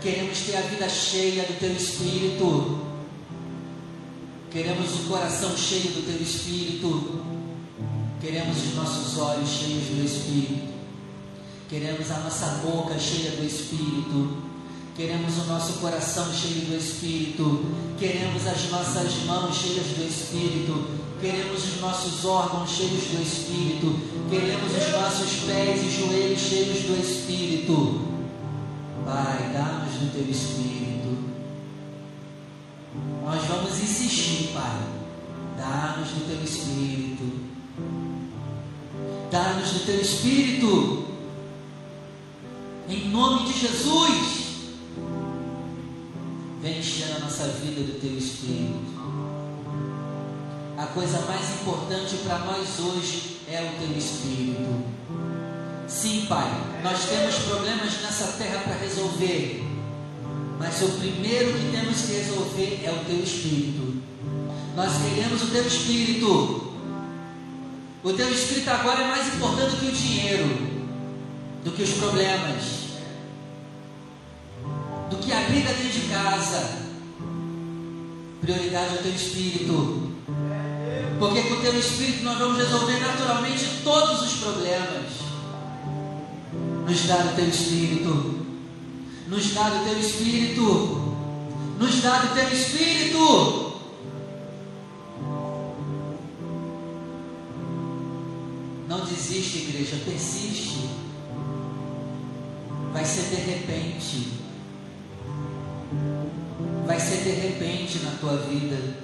Queremos 0.00 0.38
ter 0.40 0.56
a 0.56 0.60
vida 0.60 0.88
cheia 0.88 1.42
do 1.44 1.58
teu 1.58 1.72
Espírito. 1.72 2.78
Queremos 4.50 5.00
o 5.00 5.08
coração 5.08 5.56
cheio 5.56 5.90
do 5.92 6.06
teu 6.06 6.22
Espírito. 6.22 7.27
Queremos 8.20 8.56
os 8.56 8.74
nossos 8.74 9.18
olhos 9.18 9.48
cheios 9.48 9.84
do 9.84 10.04
Espírito. 10.04 10.68
Queremos 11.68 12.10
a 12.10 12.18
nossa 12.18 12.46
boca 12.64 12.98
cheia 12.98 13.30
do 13.32 13.44
Espírito. 13.46 14.38
Queremos 14.96 15.38
o 15.38 15.44
nosso 15.44 15.74
coração 15.74 16.32
cheio 16.32 16.66
do 16.66 16.76
Espírito. 16.76 17.64
Queremos 17.96 18.44
as 18.44 18.68
nossas 18.70 19.22
mãos 19.24 19.54
cheias 19.54 19.86
do 19.86 20.08
Espírito. 20.08 20.98
Queremos 21.20 21.62
os 21.62 21.80
nossos 21.80 22.24
órgãos 22.24 22.70
cheios 22.70 23.04
do 23.04 23.22
Espírito. 23.22 23.94
Queremos 24.28 24.72
os 24.72 24.92
nossos 24.92 25.32
pés 25.44 25.84
e 25.84 25.90
joelhos 25.90 26.40
cheios 26.40 26.78
do 26.86 27.00
Espírito. 27.00 28.08
Pai, 29.04 29.52
dá-nos 29.52 29.94
do 29.94 30.12
teu 30.12 30.28
Espírito. 30.28 31.16
Nós 33.24 33.44
vamos 33.44 33.78
insistir, 33.80 34.48
Pai. 34.52 34.80
Dá-nos 35.56 36.08
do 36.08 36.26
teu 36.26 36.42
Espírito. 36.42 37.47
Dá-nos 39.30 39.70
do 39.72 39.86
teu 39.86 40.00
Espírito. 40.00 41.04
Em 42.88 43.08
nome 43.10 43.52
de 43.52 43.60
Jesus. 43.60 44.38
Vem 46.62 46.78
encher 46.78 47.14
a 47.16 47.18
nossa 47.20 47.48
vida 47.48 47.82
do 47.82 48.00
teu 48.00 48.16
Espírito. 48.16 48.98
A 50.78 50.86
coisa 50.86 51.20
mais 51.26 51.60
importante 51.60 52.16
para 52.24 52.38
nós 52.38 52.78
hoje 52.78 53.40
é 53.48 53.62
o 53.62 53.78
teu 53.78 53.98
Espírito. 53.98 54.84
Sim, 55.86 56.26
Pai, 56.26 56.48
nós 56.82 57.04
temos 57.04 57.34
problemas 57.36 58.00
nessa 58.00 58.32
terra 58.38 58.60
para 58.60 58.76
resolver. 58.76 59.64
Mas 60.58 60.80
o 60.82 60.88
primeiro 60.98 61.52
que 61.52 61.70
temos 61.70 62.00
que 62.02 62.12
resolver 62.12 62.80
é 62.84 62.90
o 62.90 63.04
teu 63.04 63.22
Espírito. 63.22 64.02
Nós 64.74 64.92
queremos 65.02 65.42
o 65.42 65.46
teu 65.48 65.66
Espírito. 65.66 66.67
O 68.08 68.12
teu 68.14 68.32
Espírito 68.32 68.70
agora 68.70 69.02
é 69.02 69.08
mais 69.08 69.34
importante 69.34 69.76
do 69.76 69.80
que 69.80 69.86
o 69.86 69.92
dinheiro, 69.92 70.46
do 71.62 71.70
que 71.72 71.82
os 71.82 71.90
problemas 71.90 72.88
do 75.10 75.16
que 75.16 75.32
a 75.32 75.40
briga 75.40 75.72
dentro 75.72 76.00
de 76.00 76.08
casa. 76.08 76.88
Prioridade 78.40 78.96
é 78.96 78.98
o 78.98 79.02
teu 79.02 79.12
espírito. 79.12 80.12
Porque 81.18 81.42
com 81.42 81.54
o 81.54 81.60
teu 81.60 81.78
espírito 81.78 82.24
nós 82.24 82.38
vamos 82.38 82.58
resolver 82.58 83.00
naturalmente 83.00 83.80
todos 83.82 84.22
os 84.22 84.34
problemas. 84.34 85.10
Nos 86.86 87.04
dá 87.06 87.16
o 87.16 87.36
teu 87.36 87.48
espírito. 87.48 88.46
Nos 89.26 89.54
dá 89.54 89.68
o 89.68 89.84
teu 89.84 89.98
espírito. 89.98 91.14
Nos 91.78 92.02
dá 92.02 92.24
o 92.24 92.34
teu 92.34 92.52
espírito. 92.52 93.67
Não 99.28 99.34
desiste, 99.34 99.58
igreja, 99.58 99.96
persiste. 100.06 100.88
Vai 102.94 103.04
ser 103.04 103.24
de 103.24 103.36
repente 103.36 104.38
vai 106.86 106.98
ser 106.98 107.18
de 107.18 107.30
repente 107.32 107.98
na 107.98 108.12
tua 108.12 108.38
vida. 108.38 108.94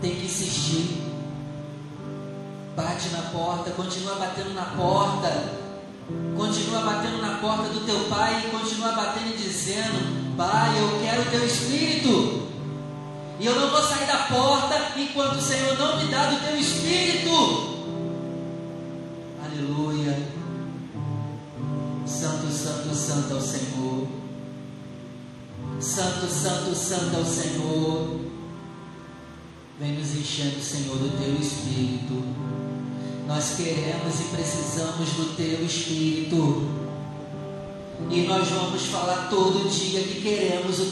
Tem 0.00 0.16
que 0.16 0.24
insistir. 0.24 1.00
Bate 2.74 3.10
na 3.10 3.22
porta, 3.30 3.70
continua 3.70 4.16
batendo 4.16 4.54
na 4.54 4.64
porta. 4.64 5.60
Continua 6.36 6.80
batendo 6.80 7.22
na 7.22 7.36
porta 7.36 7.68
do 7.68 7.86
teu 7.86 8.08
pai 8.08 8.44
e 8.44 8.50
continua 8.50 8.90
batendo 8.90 9.34
e 9.34 9.36
dizendo: 9.36 10.36
Pai, 10.36 10.80
eu 10.80 11.00
quero 11.00 11.22
o 11.22 11.30
teu 11.30 11.46
espírito. 11.46 12.48
E 13.38 13.46
eu 13.46 13.54
não 13.54 13.70
vou 13.70 13.82
sair 13.82 14.06
da 14.06 14.18
porta 14.24 14.98
enquanto 14.98 15.36
o 15.36 15.40
Senhor 15.40 15.78
não 15.78 15.96
me 15.96 16.10
dá 16.10 16.30
do 16.30 16.44
teu 16.44 16.58
espírito. 16.58 17.69
Aleluia. 19.60 20.16
Santo, 22.06 22.50
santo, 22.50 22.94
santo 22.94 23.34
é 23.34 23.36
o 23.36 23.40
Senhor. 23.42 24.08
Santo, 25.78 26.26
santo, 26.26 26.74
santo 26.74 27.16
é 27.16 27.20
o 27.20 27.26
Senhor. 27.26 28.20
Vem 29.78 29.92
nos 29.92 30.16
enchendo, 30.16 30.62
Senhor, 30.62 30.96
do 30.96 31.10
teu 31.22 31.34
espírito. 31.34 32.24
Nós 33.28 33.56
queremos 33.56 34.20
e 34.20 34.24
precisamos 34.34 35.10
do 35.10 35.36
teu 35.36 35.62
espírito. 35.62 36.66
E 38.10 38.22
nós 38.22 38.48
vamos 38.48 38.86
falar 38.86 39.28
todo 39.28 39.68
dia 39.68 40.02
que 40.02 40.22
queremos 40.22 40.80
o 40.80 40.86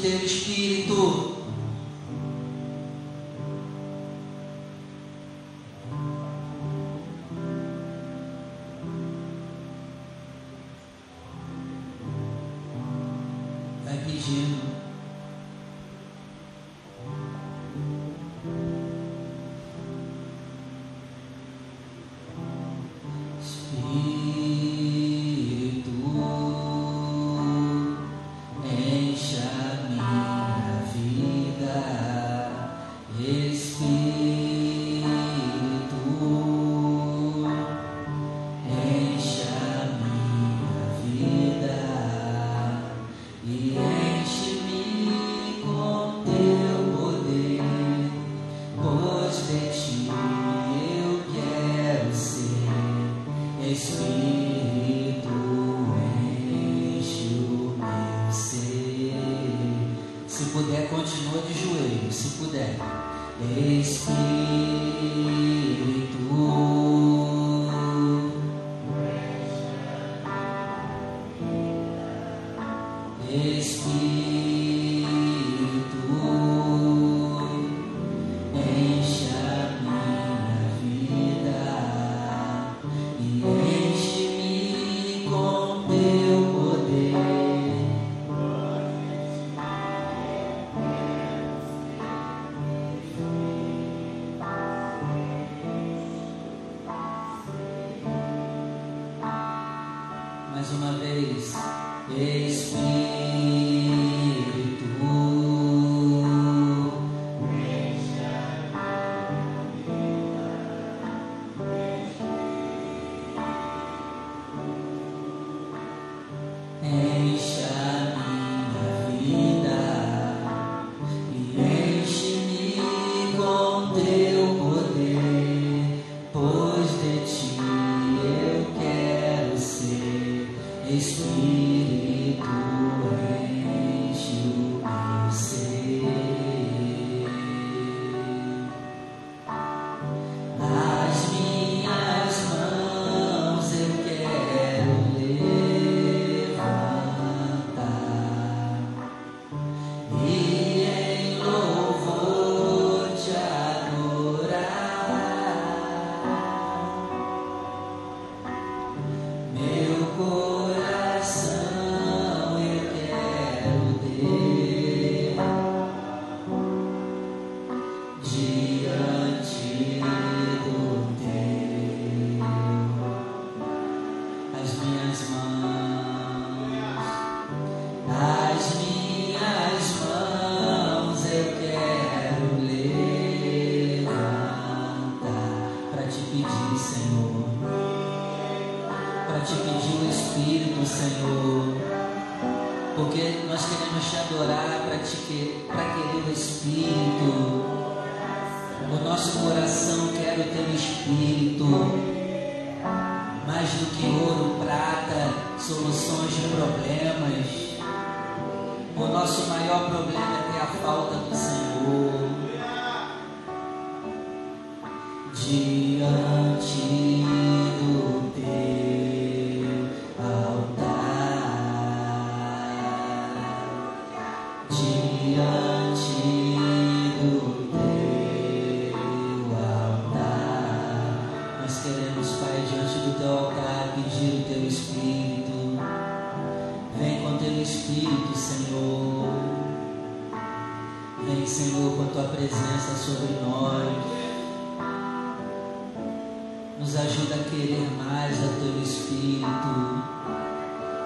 teu 248.60 248.82
espírito. 248.82 249.48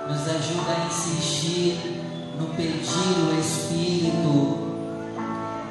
nos 0.09 0.29
ajuda 0.29 0.73
a 0.73 0.87
insistir 0.87 2.03
no 2.39 2.47
pedir 2.55 3.17
o 3.29 3.41
Espírito. 3.41 4.73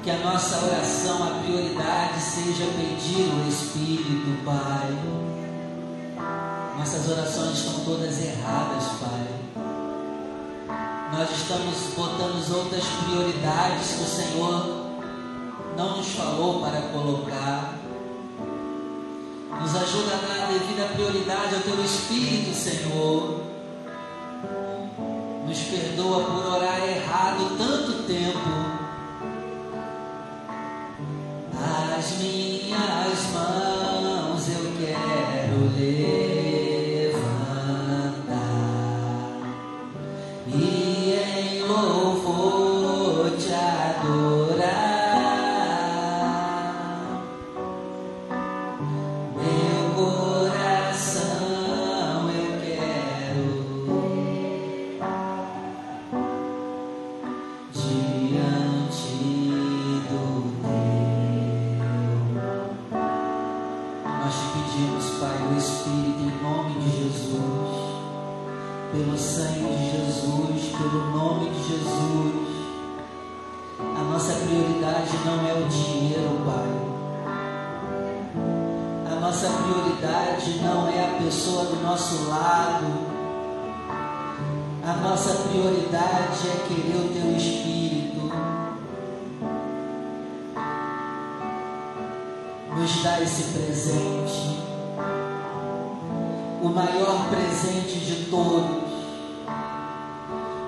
Que 0.03 0.09
a 0.09 0.17
nossa 0.17 0.65
oração, 0.65 1.23
a 1.23 1.39
prioridade 1.43 2.19
seja 2.19 2.65
pedir 2.65 3.31
o 3.31 3.47
Espírito, 3.47 4.43
Pai. 4.43 4.89
Nossas 6.77 7.07
orações 7.07 7.59
estão 7.59 7.85
todas 7.85 8.19
erradas, 8.19 8.83
Pai. 8.99 9.27
Nós 11.13 11.29
estamos 11.29 11.75
botando 11.95 12.55
outras 12.55 12.83
prioridades 12.85 13.91
que 13.91 14.03
o 14.03 14.07
Senhor 14.07 14.81
não 15.77 15.97
nos 15.97 16.07
falou 16.13 16.61
para 16.61 16.81
colocar. 16.93 17.70
Nos 19.61 19.75
ajuda 19.75 20.15
a 20.15 20.27
dar 20.27 20.43
a 20.43 20.47
devida 20.47 20.87
prioridade 20.87 21.53
ao 21.55 21.61
Teu 21.61 21.85
Espírito, 21.85 22.55
Senhor. 22.55 23.43
Nos 25.47 25.59
perdoa 25.59 26.23
por 26.23 26.45
orar 26.55 26.81
errado 26.89 27.55
tanto 27.59 28.03
tempo. 28.03 28.39
As 31.95 32.11
minhas 32.17 33.31
mãos 33.33 33.70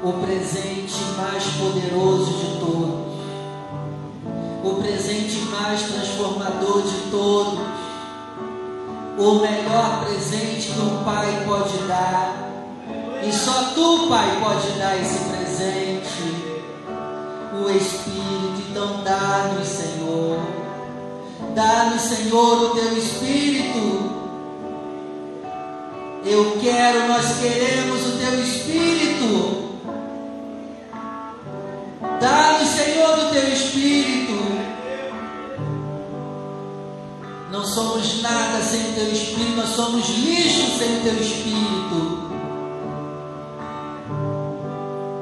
O 0.03 0.11
presente 0.21 1.01
mais 1.15 1.43
poderoso 1.45 2.33
de 2.33 2.59
todos. 2.59 3.13
O 4.61 4.81
presente 4.81 5.37
mais 5.49 5.81
transformador 5.83 6.81
de 6.81 7.09
todos. 7.09 7.59
O 9.17 9.35
melhor 9.35 10.03
presente 10.05 10.73
que 10.73 10.81
um 10.81 11.03
pai 11.05 11.45
pode 11.47 11.77
dar. 11.87 12.49
E 13.25 13.31
só 13.31 13.71
tu, 13.73 14.07
Pai, 14.09 14.37
pode 14.41 14.77
dar 14.77 14.99
esse 14.99 15.19
presente. 15.29 16.53
O 17.53 17.69
Espírito, 17.69 18.61
então 18.69 19.01
dá-nos, 19.03 19.67
Senhor. 19.67 20.39
Dá-nos, 21.55 22.01
Senhor, 22.01 22.63
o 22.63 22.69
teu 22.75 22.97
Espírito. 22.97 24.11
Eu 26.25 26.57
quero, 26.59 27.07
nós 27.07 27.37
queremos 27.39 28.05
o 28.07 28.17
teu 28.17 28.43
Espírito. 28.43 29.62
Dá-nos, 32.23 32.69
Senhor, 32.69 33.19
o 33.19 33.31
teu 33.31 33.51
Espírito. 33.51 34.31
Não 37.51 37.65
somos 37.65 38.21
nada 38.21 38.61
sem 38.61 38.79
o 38.79 38.93
teu 38.93 39.11
Espírito, 39.11 39.57
nós 39.57 39.69
somos 39.71 40.07
lixo 40.07 40.77
sem 40.77 40.99
o 40.99 41.01
teu 41.01 41.15
Espírito. 41.15 42.29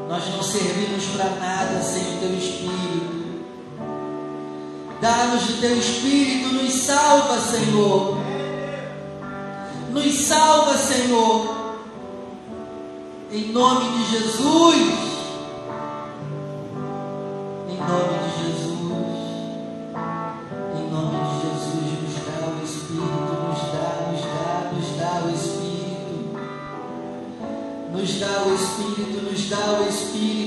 Nós 0.07 0.29
não 0.29 0.43
servimos 0.43 1.05
para 1.05 1.29
nada 1.39 1.81
sem 1.81 2.03
o 2.03 2.19
teu 2.19 2.37
Espírito. 2.37 3.41
Dá-nos 5.01 5.49
o 5.49 5.53
teu 5.53 5.79
Espírito, 5.79 6.53
nos 6.53 6.71
salva, 6.71 7.41
Senhor. 7.41 8.17
Nos 9.89 10.13
salva, 10.19 10.77
Senhor. 10.77 11.73
Em 13.31 13.51
nome 13.51 13.89
de 13.89 14.11
Jesus. 14.11 15.10
Em 17.81 17.87
nome 17.87 18.13
de 18.19 18.29
Jesus. 18.37 18.77
Em 20.77 20.85
nome 20.91 21.17
de 21.25 21.33
Jesus, 21.41 21.89
nos 22.03 22.15
dá 22.25 22.37
o 22.45 22.63
Espírito, 22.63 23.31
nos 23.47 23.61
dá, 23.73 23.89
nos 24.11 24.21
dá, 24.21 24.71
nos 24.71 24.89
dá 24.97 25.13
o 25.25 25.27
Espírito. 25.33 26.21
Nos 27.91 28.11
dá 28.19 28.33
o 28.45 28.53
Espírito, 28.53 29.17
nos 29.23 29.41
dá 29.49 29.65
o 29.79 29.89
Espírito, 29.89 30.40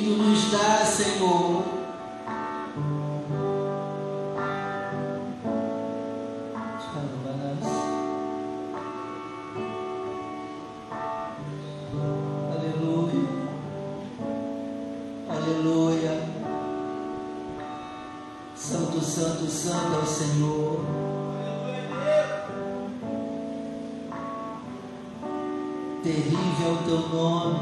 é 26.63 26.69
o 26.69 26.77
teu 26.85 27.09
nome, 27.09 27.59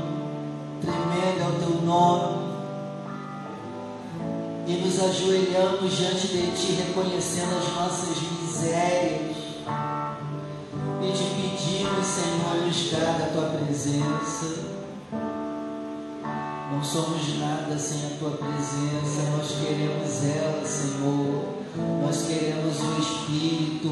tremendo 0.80 1.40
é 1.40 1.48
o 1.48 1.58
teu 1.58 1.82
nome. 1.82 2.52
E 4.66 4.72
nos 4.74 5.00
ajoelhamos 5.00 5.96
diante 5.96 6.28
de 6.28 6.50
ti, 6.52 6.72
reconhecendo 6.72 7.56
as 7.58 7.74
nossas 7.74 8.16
misérias. 8.20 9.36
E 11.02 11.12
te 11.12 11.24
pedimos, 11.34 12.06
Senhor, 12.06 12.66
nos 12.66 12.90
dá 12.90 13.18
da 13.18 13.26
tua 13.32 13.48
presença. 13.58 14.72
Não 16.72 16.82
somos 16.82 17.38
nada 17.38 17.78
sem 17.78 18.06
a 18.06 18.18
tua 18.18 18.30
presença, 18.30 19.30
nós 19.36 19.50
queremos 19.60 20.24
ela, 20.24 20.64
Senhor. 20.64 21.44
Nós 22.02 22.26
queremos 22.26 22.76
o 22.80 23.00
Espírito. 23.00 23.90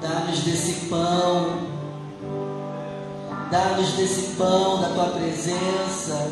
Dá-nos 0.00 0.38
desse 0.40 0.86
pão. 0.86 1.79
Dá-nos 3.50 3.92
desse 3.94 4.36
pão 4.36 4.80
da 4.80 4.90
tua 4.90 5.06
presença. 5.06 6.30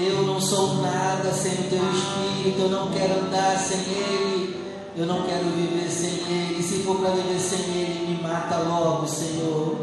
Eu 0.00 0.22
não 0.22 0.40
sou 0.40 0.76
nada 0.76 1.30
sem 1.32 1.52
o 1.52 1.68
teu 1.68 1.90
Espírito, 1.90 2.60
eu 2.62 2.68
não 2.70 2.90
quero 2.90 3.20
andar 3.20 3.58
sem 3.58 3.80
Ele, 3.80 4.64
eu 4.96 5.04
não 5.04 5.26
quero 5.26 5.44
viver 5.44 5.90
sem 5.90 6.10
Ele. 6.10 6.62
Se 6.62 6.82
for 6.84 7.00
para 7.00 7.10
viver 7.10 7.38
sem 7.38 7.58
Ele, 7.58 8.14
me 8.16 8.22
mata 8.22 8.58
logo, 8.58 9.06
Senhor. 9.06 9.76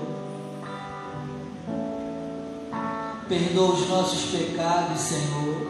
Perdoa 3.27 3.73
os 3.73 3.87
nossos 3.87 4.31
pecados, 4.31 5.01
Senhor. 5.01 5.67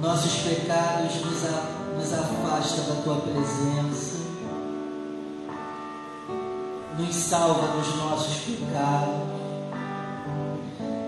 Nossos 0.00 0.32
pecados 0.42 1.24
nos, 1.24 1.44
a, 1.44 1.94
nos 1.96 2.12
afasta 2.12 2.82
da 2.82 3.02
tua 3.02 3.16
presença. 3.16 4.25
Nos 6.98 7.14
salva 7.14 7.76
dos 7.76 7.96
nossos 7.96 8.36
pecados. 8.38 9.36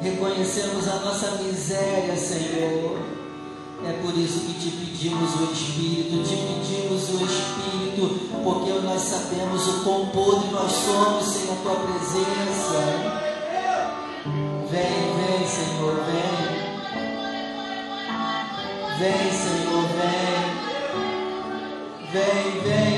Reconhecemos 0.02 0.86
a 0.86 0.96
nossa 1.00 1.30
miséria, 1.42 2.16
Senhor. 2.16 2.98
É 3.86 3.92
por 4.02 4.16
isso 4.18 4.40
que 4.40 4.54
te 4.54 4.70
pedimos 4.70 5.34
o 5.40 5.52
Espírito, 5.52 6.22
te 6.24 6.36
pedimos 6.36 7.08
o 7.10 7.24
Espírito, 7.24 8.28
porque 8.42 8.72
nós 8.80 9.00
sabemos 9.02 9.68
o 9.68 9.84
quão 9.84 10.06
podre 10.08 10.50
nós 10.50 10.72
somos 10.72 11.24
sem 11.24 11.44
a 11.52 11.56
tua 11.62 11.76
presença. 11.76 13.28
Vem, 14.70 15.16
vem, 15.16 15.46
Senhor, 15.46 15.94
vem. 16.04 16.58
Vem, 18.98 19.32
Senhor, 19.32 19.84
vem. 19.96 20.58
Vem, 22.12 22.60
vem. 22.62 22.97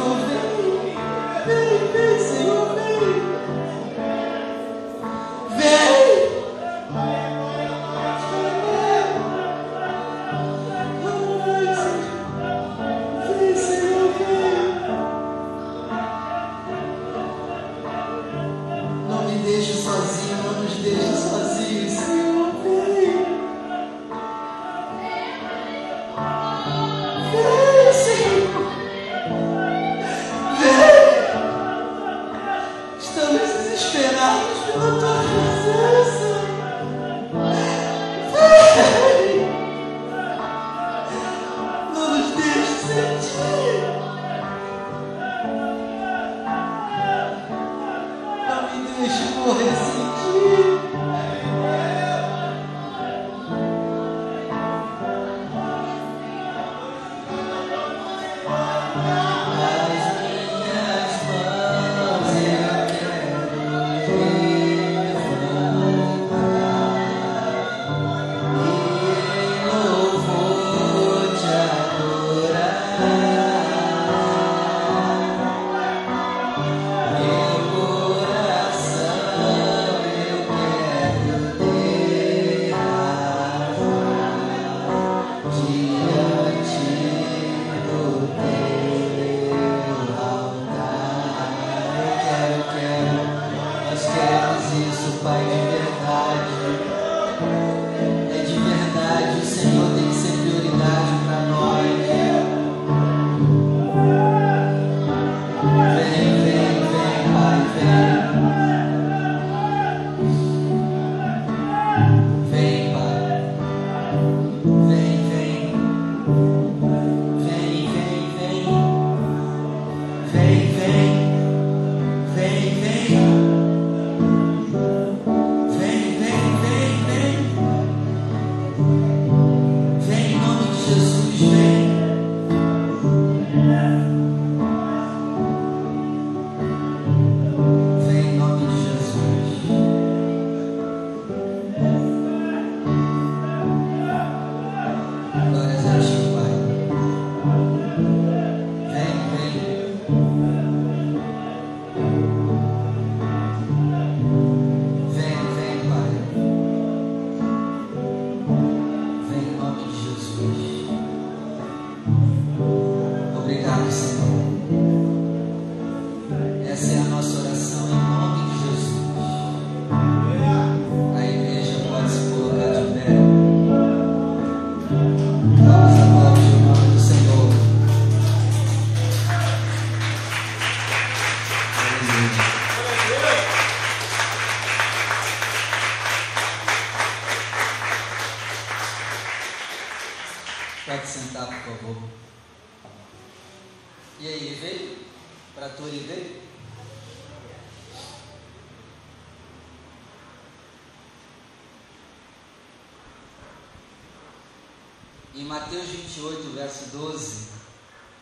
Mateus 205.71 205.89
28, 205.89 206.53
verso 206.53 206.85
12, 206.97 207.47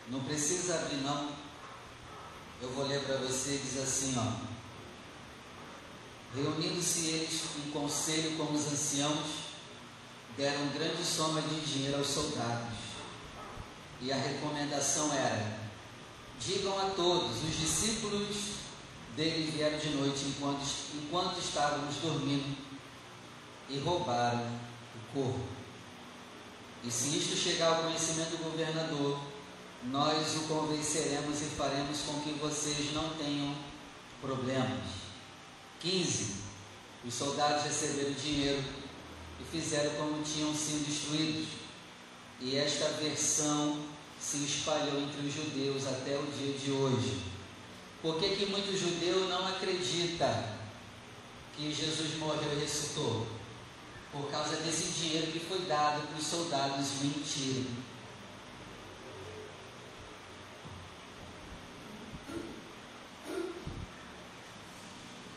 não 0.09 0.19
precisa 0.19 0.75
abrir 0.75 0.97
não, 0.97 1.29
eu 2.61 2.69
vou 2.73 2.85
ler 2.85 3.01
para 3.01 3.17
você, 3.17 3.57
diz 3.57 3.81
assim, 3.81 4.13
ó. 4.19 4.45
Reunindo-se 6.35 7.07
eles 7.07 7.41
em 7.57 7.71
conselho 7.71 8.37
com 8.37 8.53
os 8.53 8.67
anciãos, 8.67 9.25
deram 10.37 10.67
grande 10.67 11.03
soma 11.03 11.41
de 11.41 11.61
dinheiro 11.61 11.97
aos 11.97 12.05
soldados. 12.05 12.77
E 13.99 14.11
a 14.11 14.15
recomendação 14.15 15.11
era: 15.11 15.57
digam 16.39 16.77
a 16.77 16.91
todos, 16.91 17.43
os 17.43 17.59
discípulos 17.59 18.27
dele 19.15 19.49
vieram 19.49 19.79
de 19.79 19.89
noite 19.89 20.25
enquanto, 20.25 20.67
enquanto 20.93 21.39
estávamos 21.39 21.95
dormindo 21.95 22.55
e 23.67 23.79
roubaram 23.79 24.45
o 24.95 25.13
corpo. 25.15 25.58
E 26.83 26.89
se 26.89 27.17
isto 27.17 27.35
chegar 27.35 27.75
ao 27.75 27.83
conhecimento 27.83 28.31
do 28.31 28.51
governador, 28.51 29.19
nós 29.83 30.35
o 30.35 30.47
convenceremos 30.47 31.41
e 31.41 31.45
faremos 31.45 32.01
com 32.01 32.21
que 32.21 32.31
vocês 32.33 32.93
não 32.93 33.09
tenham 33.15 33.55
problemas. 34.21 34.79
15. 35.79 36.35
Os 37.05 37.13
soldados 37.13 37.63
receberam 37.63 38.11
dinheiro 38.11 38.63
e 39.39 39.43
fizeram 39.45 39.91
como 39.95 40.21
tinham 40.23 40.53
sido 40.53 40.89
instruídos. 40.89 41.47
E 42.41 42.55
esta 42.55 42.89
versão 43.01 43.77
se 44.19 44.37
espalhou 44.37 45.01
entre 45.01 45.27
os 45.27 45.33
judeus 45.33 45.87
até 45.87 46.17
o 46.17 46.25
dia 46.37 46.53
de 46.57 46.71
hoje. 46.71 47.19
Por 48.01 48.17
que, 48.17 48.35
que 48.35 48.45
muito 48.45 48.77
judeu 48.77 49.27
não 49.27 49.47
acredita 49.47 50.57
que 51.55 51.73
Jesus 51.73 52.17
morreu 52.17 52.53
e 52.53 52.61
ressuscitou? 52.61 53.38
Por 54.11 54.29
causa 54.31 54.55
desse 54.57 54.91
dinheiro 54.91 55.31
que 55.31 55.39
foi 55.39 55.59
dado 55.61 56.07
para 56.07 56.17
os 56.17 56.25
soldados 56.25 57.01
mentirem. 57.01 57.67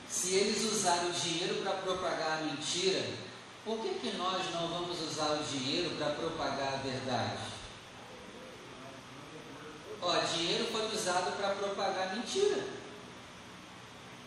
Se 0.09 0.35
eles 0.35 0.73
usaram 0.73 1.09
o 1.09 1.13
dinheiro 1.13 1.63
para 1.63 1.73
propagar 1.73 2.39
a 2.39 2.43
mentira, 2.45 3.05
por 3.65 3.79
que, 3.81 3.95
que 3.95 4.17
nós 4.17 4.51
não 4.53 4.69
vamos 4.69 5.01
usar 5.01 5.33
o 5.33 5.45
dinheiro 5.45 5.97
para 5.97 6.11
propagar 6.11 6.75
a 6.75 6.77
verdade? 6.77 7.53
Ó, 10.01 10.17
dinheiro 10.19 10.67
foi 10.73 10.93
usado 10.95 11.37
para 11.37 11.55
propagar 11.55 12.17
mentira. 12.17 12.65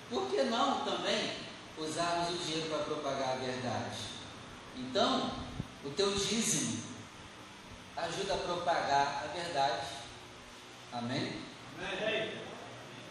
Por 0.10 0.30
que 0.30 0.44
não 0.44 0.86
também 0.86 1.34
usarmos 1.78 2.30
o 2.30 2.44
dinheiro 2.44 2.70
para 2.70 2.84
propagar 2.86 3.34
a 3.34 3.36
verdade? 3.36 4.15
Então, 4.78 5.32
o 5.84 5.90
teu 5.92 6.14
dízimo 6.14 6.84
ajuda 7.96 8.34
a 8.34 8.38
propagar 8.38 9.24
a 9.24 9.28
verdade. 9.34 9.88
Amém? 10.92 11.42
Amém. 11.80 12.46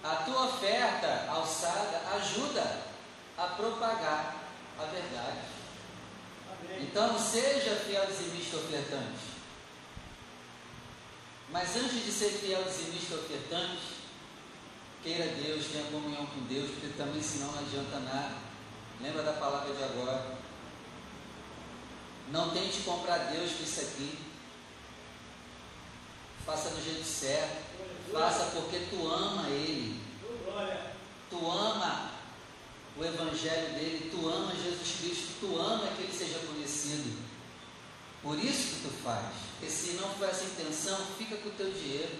A 0.02 0.16
tua 0.16 0.46
oferta 0.46 1.26
alçada 1.28 2.02
ajuda 2.16 2.82
a 3.38 3.46
propagar 3.48 4.36
a 4.78 4.84
verdade. 4.84 5.38
Amém. 6.50 6.82
Então, 6.82 7.18
seja 7.18 7.76
fiel 7.76 8.06
dizimista 8.06 8.56
ofertante. 8.56 9.34
Mas 11.50 11.76
antes 11.76 12.04
de 12.04 12.12
ser 12.12 12.30
fiel 12.30 12.64
dizimista 12.64 13.14
ofertante, 13.14 13.94
queira 15.02 15.26
Deus, 15.26 15.66
tenha 15.66 15.84
comunhão 15.84 16.26
com 16.26 16.40
Deus, 16.46 16.70
porque 16.70 16.88
também 16.98 17.22
senão 17.22 17.52
não 17.52 17.60
adianta 17.60 17.98
nada. 18.00 18.34
Lembra 19.00 19.22
da 19.22 19.32
palavra 19.34 19.74
de 19.74 19.82
agora. 19.82 20.43
Não 22.30 22.50
tente 22.50 22.80
comprar 22.80 23.18
Deus 23.30 23.52
com 23.52 23.62
isso 23.62 23.80
aqui. 23.80 24.18
Faça 26.44 26.70
do 26.70 26.84
jeito 26.84 27.04
certo. 27.04 27.62
Faça 28.12 28.50
porque 28.52 28.86
tu 28.90 29.06
ama 29.06 29.48
Ele. 29.48 30.00
Tu 31.30 31.50
ama 31.50 32.10
o 32.96 33.04
Evangelho 33.04 33.74
dele, 33.74 34.10
tu 34.10 34.28
ama 34.28 34.54
Jesus 34.54 35.00
Cristo, 35.00 35.34
tu 35.40 35.58
ama 35.58 35.88
que 35.88 36.02
ele 36.02 36.12
seja 36.12 36.38
conhecido. 36.46 37.18
Por 38.22 38.38
isso 38.38 38.76
que 38.76 38.82
tu 38.82 38.90
faz. 39.02 39.34
Porque 39.58 39.70
se 39.70 39.92
não 39.94 40.08
for 40.10 40.28
essa 40.28 40.44
intenção, 40.44 40.96
fica 41.18 41.36
com 41.36 41.48
o 41.48 41.52
teu 41.52 41.70
dinheiro 41.72 42.18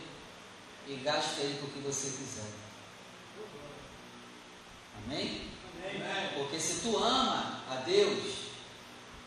e 0.89 0.97
gasta 0.97 1.41
ele 1.41 1.59
com 1.61 1.67
o 1.67 1.71
que 1.71 1.79
você 1.79 2.09
quiser. 2.09 2.51
Amém? 5.05 5.49
Amém. 5.79 6.31
Porque 6.35 6.59
se 6.59 6.81
tu 6.81 6.97
ama 6.97 7.63
a 7.71 7.77
Deus, 7.87 8.44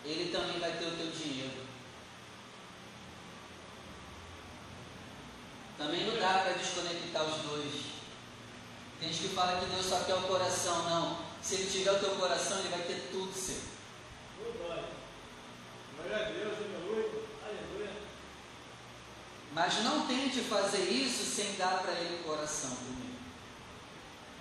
ele 0.07 0.31
também 0.31 0.59
vai 0.59 0.71
ter 0.71 0.85
o 0.85 0.95
teu 0.95 1.11
dinheiro. 1.11 1.67
Também 5.77 6.05
não 6.05 6.19
dá 6.19 6.39
para 6.39 6.53
desconectar 6.53 7.23
os 7.23 7.41
dois. 7.43 7.73
Tem 8.99 9.11
gente 9.11 9.27
que 9.27 9.35
fala 9.35 9.59
que 9.59 9.65
Deus 9.67 9.85
só 9.85 9.99
quer 9.99 10.15
o 10.15 10.21
coração. 10.23 10.89
Não. 10.89 11.19
Se 11.41 11.55
ele 11.55 11.69
tiver 11.69 11.91
o 11.91 11.99
teu 11.99 12.15
coração, 12.15 12.59
ele 12.59 12.69
vai 12.69 12.81
ter 12.81 13.09
tudo 13.11 13.31
seu. 13.33 13.61
Glória. 14.57 14.85
A 15.99 16.29
Deus, 16.29 16.57
aleluia. 17.43 17.91
Mas 19.53 19.83
não 19.83 20.07
tente 20.07 20.41
fazer 20.41 20.89
isso 20.89 21.23
sem 21.23 21.55
dar 21.57 21.81
para 21.81 21.93
ele 21.93 22.21
o 22.21 22.23
coração 22.23 22.75
primeiro. 22.75 23.17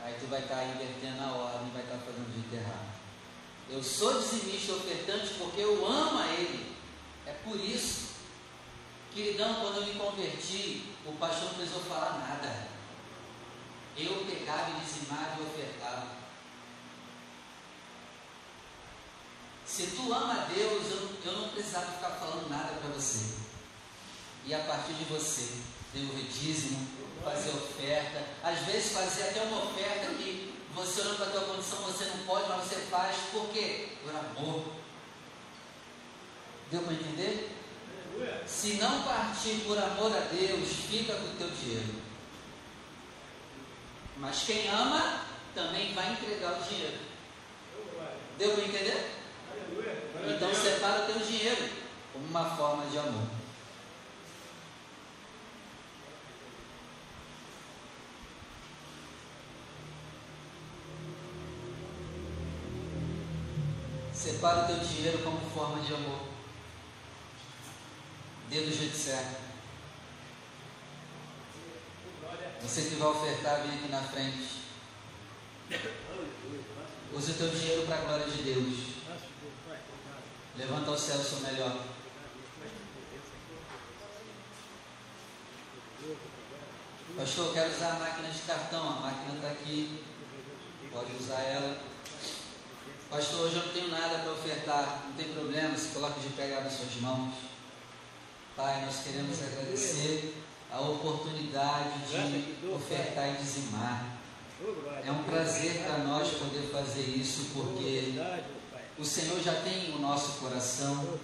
Aí 0.03 0.17
tu 0.21 0.27
vai 0.27 0.41
estar 0.41 0.64
invertendo 0.64 1.23
a 1.23 1.33
ordem, 1.33 1.71
vai 1.73 1.83
estar 1.83 1.99
fazendo 1.99 2.49
de 2.49 2.57
errado. 2.57 2.95
Eu 3.69 3.83
sou 3.83 4.21
dizimista 4.21 4.75
ofertante 4.75 5.35
porque 5.39 5.61
eu 5.61 5.85
amo 5.87 6.21
a 6.21 6.27
ele. 6.29 6.77
É 7.27 7.33
por 7.33 7.59
isso. 7.59 8.07
Queridão, 9.12 9.55
quando 9.55 9.77
eu 9.77 9.87
me 9.87 9.95
converti, 9.95 10.95
o 11.05 11.12
pastor 11.12 11.49
não 11.49 11.55
precisou 11.55 11.83
falar 11.83 12.19
nada. 12.19 12.69
Eu 13.97 14.25
pegava 14.27 14.71
e 14.71 14.85
dizimava 14.85 15.41
e 15.41 15.47
ofertava. 15.47 16.17
Se 19.64 19.89
tu 19.89 20.12
ama 20.12 20.33
a 20.33 20.45
Deus, 20.45 20.91
eu, 20.91 21.11
eu 21.25 21.39
não 21.41 21.49
precisava 21.49 21.93
ficar 21.93 22.11
falando 22.11 22.49
nada 22.49 22.75
para 22.75 22.91
você. 22.91 23.35
E 24.45 24.55
a 24.55 24.61
partir 24.61 24.93
de 24.93 25.05
você, 25.05 25.61
devolver 25.93 26.27
dízimo, 26.27 26.87
fazer 27.25 27.51
oferta, 27.51 28.25
às 28.45 28.61
vezes 28.61 28.93
fazer 28.93 29.25
até 29.25 29.43
uma 29.43 29.64
oferta 29.64 30.14
que 30.14 30.56
você 30.77 31.01
olhando 31.01 31.16
para 31.16 31.27
a 31.27 31.31
tua 31.31 31.41
condição, 31.41 31.79
você 31.79 32.05
não 32.05 32.18
pode, 32.27 32.49
mas 32.49 32.64
você 32.64 32.77
faz, 32.91 33.16
por 33.33 33.49
quê? 33.49 33.89
Por 34.05 34.14
amor. 34.14 34.62
Deu 36.70 36.83
para 36.83 36.93
entender? 36.93 37.57
Se 38.47 38.74
não 38.74 39.03
partir 39.03 39.62
por 39.66 39.79
amor 39.79 40.14
a 40.14 40.20
Deus, 40.20 40.68
fica 40.89 41.14
com 41.14 41.29
o 41.29 41.37
teu 41.39 41.49
dinheiro. 41.51 41.95
Mas 44.18 44.43
quem 44.43 44.68
ama, 44.68 45.22
também 45.55 45.95
vai 45.95 46.12
entregar 46.12 46.59
o 46.59 46.62
dinheiro. 46.62 46.99
Deu 48.39 48.53
para 48.53 48.64
entender? 48.64 49.12
Então 50.29 50.55
separa 50.55 51.05
o 51.05 51.12
teu 51.12 51.20
dinheiro 51.20 51.70
como 52.12 52.27
uma 52.27 52.57
forma 52.57 52.87
de 52.87 52.99
amor. 52.99 53.29
Separa 64.27 64.64
o 64.64 64.66
teu 64.66 64.79
dinheiro 64.81 65.22
como 65.22 65.39
forma 65.51 65.81
de 65.85 65.95
amor. 65.95 66.18
Dê 68.51 68.61
do 68.61 68.77
jeito 68.77 68.97
certo. 68.97 69.37
Você 72.61 72.83
que 72.83 72.97
vai 72.97 73.09
ofertar, 73.09 73.61
vem 73.61 73.79
aqui 73.79 73.89
na 73.89 74.03
frente. 74.03 74.62
Use 77.12 77.31
o 77.31 77.35
teu 77.35 77.51
dinheiro 77.51 77.87
para 77.87 77.99
a 77.99 78.01
glória 78.01 78.27
de 78.27 78.43
Deus. 78.43 78.97
Levanta 80.57 80.91
ao 80.91 80.99
céu 80.99 81.18
o 81.18 81.24
seu 81.24 81.39
melhor. 81.43 81.85
Pastor, 87.16 87.47
eu 87.47 87.53
quero 87.53 87.70
usar 87.70 87.91
a 87.93 87.99
máquina 88.01 88.29
de 88.29 88.41
cartão. 88.41 88.89
A 88.89 89.01
máquina 89.03 89.37
está 89.37 89.51
aqui. 89.53 90.05
Pode 90.93 91.14
usar 91.14 91.43
ela. 91.43 91.95
Pastor, 93.09 93.43
hoje 93.43 93.57
eu 93.57 93.67
não 93.67 93.73
tenho 93.73 93.89
nada 93.89 94.19
para 94.19 94.33
ofertar. 94.33 95.05
Não 95.07 95.15
tem 95.15 95.33
problema, 95.33 95.77
se 95.77 95.89
coloque 95.89 96.21
de 96.21 96.29
pegar 96.31 96.63
nas 96.63 96.73
suas 96.73 96.97
mãos. 97.01 97.35
Pai, 98.57 98.85
nós 98.85 99.03
queremos 99.05 99.41
agradecer 99.43 100.43
a 100.73 100.81
oportunidade 100.81 102.01
de 102.09 102.69
ofertar 102.69 103.35
e 103.35 103.37
dizimar. 103.37 104.19
É 105.05 105.13
um 105.13 105.23
prazer 105.23 105.85
para 105.85 105.99
nós 105.99 106.29
poder 106.33 106.69
fazer 106.73 107.03
isso, 107.03 107.51
porque 107.55 108.15
o 108.99 109.05
Senhor 109.05 109.41
já 109.41 109.55
tem 109.61 109.95
o 109.95 109.99
nosso 109.99 110.41
coração. 110.41 111.19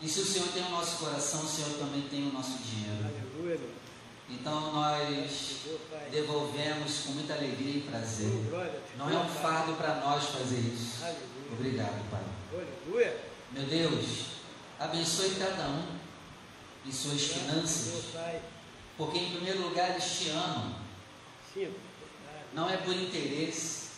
E 0.00 0.08
se 0.08 0.20
o 0.20 0.26
Senhor 0.26 0.48
tem 0.48 0.64
o 0.64 0.70
nosso 0.70 0.96
coração, 0.96 1.42
o 1.44 1.48
Senhor 1.48 1.78
também 1.78 2.02
tem 2.08 2.28
o 2.28 2.32
nosso 2.32 2.58
dinheiro. 2.58 3.74
Então 4.30 4.72
nós 4.72 5.56
devolvemos 6.10 7.00
com 7.00 7.12
muita 7.12 7.34
alegria 7.34 7.76
e 7.76 7.80
prazer. 7.82 8.30
Não 8.96 9.10
é 9.10 9.18
um 9.18 9.28
fardo 9.28 9.74
para 9.74 9.96
nós 9.96 10.24
fazer 10.24 10.60
isso. 10.60 11.04
Obrigado, 11.52 12.10
Pai. 12.10 12.22
Meu 13.52 13.66
Deus, 13.66 14.26
abençoe 14.78 15.36
cada 15.36 15.68
um 15.68 15.84
em 16.86 16.92
suas 16.92 17.22
finanças, 17.22 18.04
porque 18.96 19.18
em 19.18 19.30
primeiro 19.30 19.62
lugar 19.62 19.90
eles 19.90 20.18
te 20.18 20.30
amam. 20.30 20.74
Não 22.52 22.68
é 22.68 22.76
por 22.78 22.94
interesse, 22.94 23.88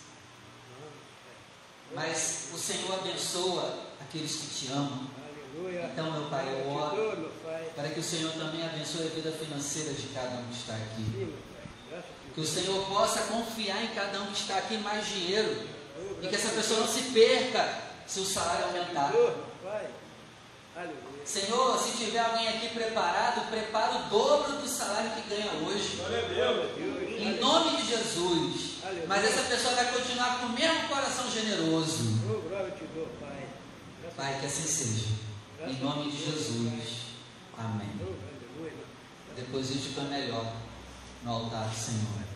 mas 1.95 2.49
o 2.53 2.59
Senhor 2.59 2.95
abençoa 2.95 3.87
aqueles 4.01 4.37
que 4.37 4.47
te 4.55 4.73
amam. 4.73 5.07
Então, 5.93 6.13
meu 6.13 6.29
Pai, 6.29 6.47
eu 6.49 6.71
oro 6.71 7.31
para 7.75 7.89
que 7.89 8.01
o 8.01 8.03
Senhor 8.03 8.33
também 8.33 8.65
abençoe 8.65 9.07
a 9.07 9.15
vida 9.15 9.33
financeira 9.33 9.93
de 9.95 10.09
cada 10.09 10.37
um 10.37 10.49
que 10.49 10.57
está 10.57 10.75
aqui. 10.75 11.35
Que 12.35 12.41
o 12.41 12.47
Senhor 12.47 12.87
possa 12.87 13.21
confiar 13.23 13.83
em 13.83 13.89
cada 13.89 14.21
um 14.21 14.27
que 14.27 14.41
está 14.41 14.59
aqui 14.59 14.77
mais 14.79 15.07
dinheiro. 15.07 15.57
E 16.21 16.29
que 16.29 16.35
essa 16.35 16.51
pessoa 16.51 16.81
não 16.81 16.89
se 16.89 17.03
perca 17.11 17.87
se 18.07 18.21
o 18.21 18.25
salário 18.25 18.67
aumentar. 18.67 19.13
Senhor, 21.25 21.79
se 21.79 21.97
tiver 21.97 22.21
alguém 22.21 22.49
aqui 22.49 22.69
preparado, 22.69 23.49
prepara 23.49 23.97
o 23.97 24.11
dobro 24.11 24.59
do 24.59 24.69
salário 24.69 25.11
que 25.11 25.29
ganha 25.29 25.51
hoje. 25.67 25.99
Em 27.19 27.41
nome 27.41 27.79
de 27.79 27.89
Jesus. 27.89 28.77
Mas 29.09 29.25
essa 29.25 29.43
pessoa 29.43 29.75
vai 29.75 29.91
continuar 29.93 30.41
com 30.41 30.47
o 30.47 30.51
mesmo 30.51 30.89
coração 30.89 31.31
generoso. 31.31 32.05
Pai, 34.17 34.39
que 34.41 34.47
assim 34.47 34.63
seja. 34.63 35.07
Em 35.59 35.73
nome 35.83 36.11
de 36.11 36.25
Jesus. 36.25 37.07
Amém. 37.57 37.89
Deposite 39.35 39.99
o 39.99 40.03
melhor 40.03 40.53
no 41.25 41.31
altar 41.31 41.69
do 41.69 41.75
Senhor. 41.75 42.27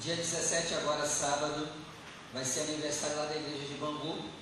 Dia 0.00 0.16
17, 0.16 0.74
agora 0.74 1.06
sábado, 1.06 1.68
vai 2.32 2.44
ser 2.44 2.60
aniversário 2.60 3.16
lá 3.16 3.26
da 3.26 3.36
igreja 3.36 3.66
de 3.66 3.74
Bangu. 3.74 4.37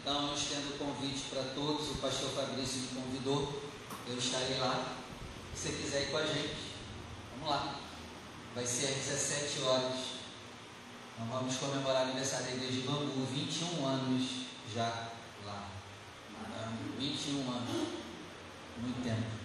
Então, 0.00 0.28
eu 0.28 0.34
estendo 0.34 0.74
o 0.74 0.78
convite 0.78 1.24
para 1.30 1.42
todos. 1.54 1.90
O 1.90 1.94
pastor 1.96 2.30
Fabrício 2.30 2.80
me 2.80 3.02
convidou. 3.02 3.62
Eu 4.06 4.18
estarei 4.18 4.58
lá. 4.58 4.96
Se 5.54 5.68
você 5.68 5.76
quiser 5.76 6.02
ir 6.02 6.10
com 6.10 6.18
a 6.18 6.26
gente, 6.26 6.74
Vamos 7.44 7.50
lá. 7.50 7.78
Vai 8.54 8.66
ser 8.66 8.86
às 8.86 8.94
17 8.94 9.60
horas. 9.62 9.98
Nós 11.18 11.28
vamos 11.28 11.56
comemorar 11.56 12.06
o 12.06 12.10
aniversário 12.10 12.46
da 12.46 12.52
igreja 12.52 12.72
de 12.72 12.86
Bangu, 12.86 13.26
21 13.26 13.86
anos 13.86 14.22
já 14.74 15.10
lá. 15.44 15.68
21 16.98 17.40
anos. 17.40 17.88
Muito 18.78 19.04
tempo. 19.04 19.44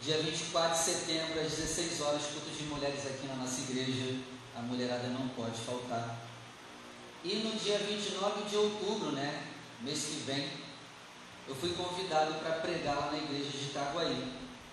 Dia 0.00 0.22
24 0.22 0.78
de 0.78 0.84
setembro, 0.84 1.40
às 1.40 1.52
16 1.52 2.00
horas, 2.00 2.22
culto 2.26 2.50
de 2.50 2.64
mulheres 2.64 3.06
aqui 3.06 3.26
na 3.26 3.36
nossa 3.36 3.60
igreja. 3.62 4.20
A 4.56 4.62
mulherada 4.62 5.08
não 5.08 5.28
pode 5.28 5.58
faltar. 5.60 6.16
E 7.24 7.36
no 7.36 7.56
dia 7.56 7.78
29 7.78 8.48
de 8.48 8.56
outubro, 8.56 9.12
né? 9.12 9.46
Mês 9.80 10.06
que 10.06 10.24
vem, 10.26 10.50
eu 11.46 11.54
fui 11.54 11.72
convidado 11.72 12.34
para 12.34 12.56
pregar 12.56 12.96
lá 12.96 13.12
na 13.12 13.18
igreja 13.18 13.50
de 13.50 13.64
Itaguaí. 13.66 14.32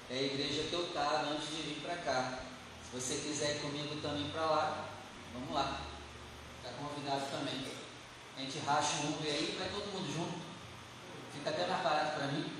É 0.10 0.16
a 0.16 0.22
igreja 0.24 0.64
que 0.64 0.74
eu 0.74 0.88
estava 0.88 1.30
antes 1.30 1.48
de 1.48 1.62
vir 1.62 1.82
para 1.82 1.96
cá. 1.98 2.40
Se 2.84 3.00
você 3.00 3.16
quiser 3.16 3.58
ir 3.58 3.60
comigo 3.60 4.02
também 4.02 4.30
para 4.30 4.46
lá, 4.46 4.90
vamos 5.32 5.54
lá. 5.54 5.82
Está 6.58 6.76
convidado 6.78 7.30
também. 7.30 7.68
A 8.36 8.42
gente 8.42 8.58
racha 8.66 9.04
um 9.04 9.10
Uber 9.10 9.32
aí, 9.32 9.56
vai 9.60 9.70
todo 9.70 9.94
mundo 9.94 10.12
junto. 10.12 10.40
Fica 11.32 11.52
até 11.52 11.68
mais 11.68 11.84
barato 11.84 12.18
para 12.18 12.28
mim. 12.28 12.52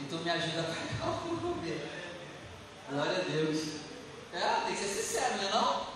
E 0.00 0.04
tu 0.08 0.16
me 0.16 0.30
ajuda 0.30 0.60
a 0.60 0.64
pagar 0.64 1.26
o 1.26 1.52
Uber. 1.52 1.88
Glória 2.88 3.18
a 3.18 3.30
Deus. 3.30 3.82
É, 4.32 4.64
tem 4.66 4.74
que 4.74 4.80
ser 4.80 4.88
sincero, 4.88 5.36
não 5.36 5.48
é 5.48 5.50
não? 5.50 5.92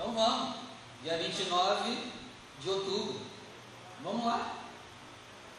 Então 0.00 0.14
vamos. 0.14 0.56
Dia 1.02 1.18
29 1.18 1.98
de 2.58 2.70
outubro. 2.70 3.20
Vamos 4.02 4.24
lá. 4.24 4.54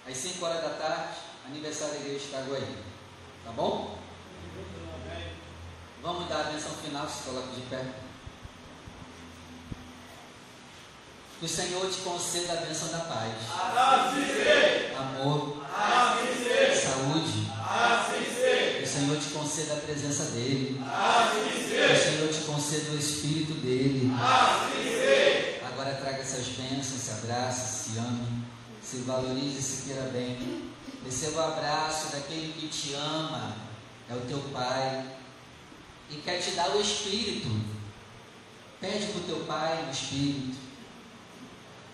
Às 0.07 0.17
5 0.17 0.43
horas 0.43 0.63
da 0.63 0.69
tarde, 0.69 1.17
aniversário 1.45 1.93
da 1.93 1.99
igreja 1.99 2.19
de 2.19 2.25
Itaguaí. 2.25 2.77
Tá 3.45 3.51
bom? 3.51 3.99
Vamos 6.01 6.27
dar 6.27 6.39
a 6.39 6.43
benção 6.51 6.71
final, 6.71 7.07
se 7.07 7.21
coloca 7.21 7.53
de 7.53 7.61
pé. 7.61 7.85
Que 11.39 11.45
o 11.45 11.49
Senhor 11.49 11.91
te 11.91 12.01
conceda 12.01 12.53
a 12.53 12.65
bênção 12.65 12.87
da 12.89 12.99
paz. 12.99 13.33
Amor. 14.97 15.63
Saúde. 16.75 17.47
Assim 17.61 18.77
Que 18.77 18.83
o 18.83 18.87
Senhor 18.87 19.19
te 19.19 19.29
conceda 19.29 19.73
a 19.73 19.81
presença 19.81 20.31
dEle. 20.31 20.80
Assim 22.72 22.80
Que 22.80 22.80
o 22.80 22.80
Senhor 22.80 22.80
te 22.80 22.80
conceda 22.80 22.91
o 22.91 22.97
Espírito 22.97 23.53
dEle. 23.55 24.11
Assim 24.15 25.65
Agora 25.65 25.95
traga 25.95 26.19
essas 26.19 26.47
bênçãos, 26.47 27.01
se 27.01 27.11
abrace, 27.11 27.91
se 27.91 27.99
ame, 27.99 28.45
se 28.82 28.97
valorize, 28.97 29.61
se 29.61 29.84
queira 29.84 30.09
bem. 30.09 30.72
Receba 31.03 31.41
o 31.41 31.53
abraço 31.53 32.11
daquele 32.11 32.53
que 32.53 32.67
te 32.67 32.93
ama, 32.93 33.57
é 34.09 34.13
o 34.13 34.22
teu 34.22 34.39
Pai, 34.53 35.05
e 36.09 36.15
quer 36.17 36.39
te 36.39 36.51
dar 36.51 36.76
o 36.76 36.82
Espírito. 36.82 37.49
Pede 38.80 39.07
para 39.07 39.22
o 39.22 39.24
teu 39.24 39.39
Pai 39.45 39.86
o 39.88 39.91
Espírito. 39.91 40.57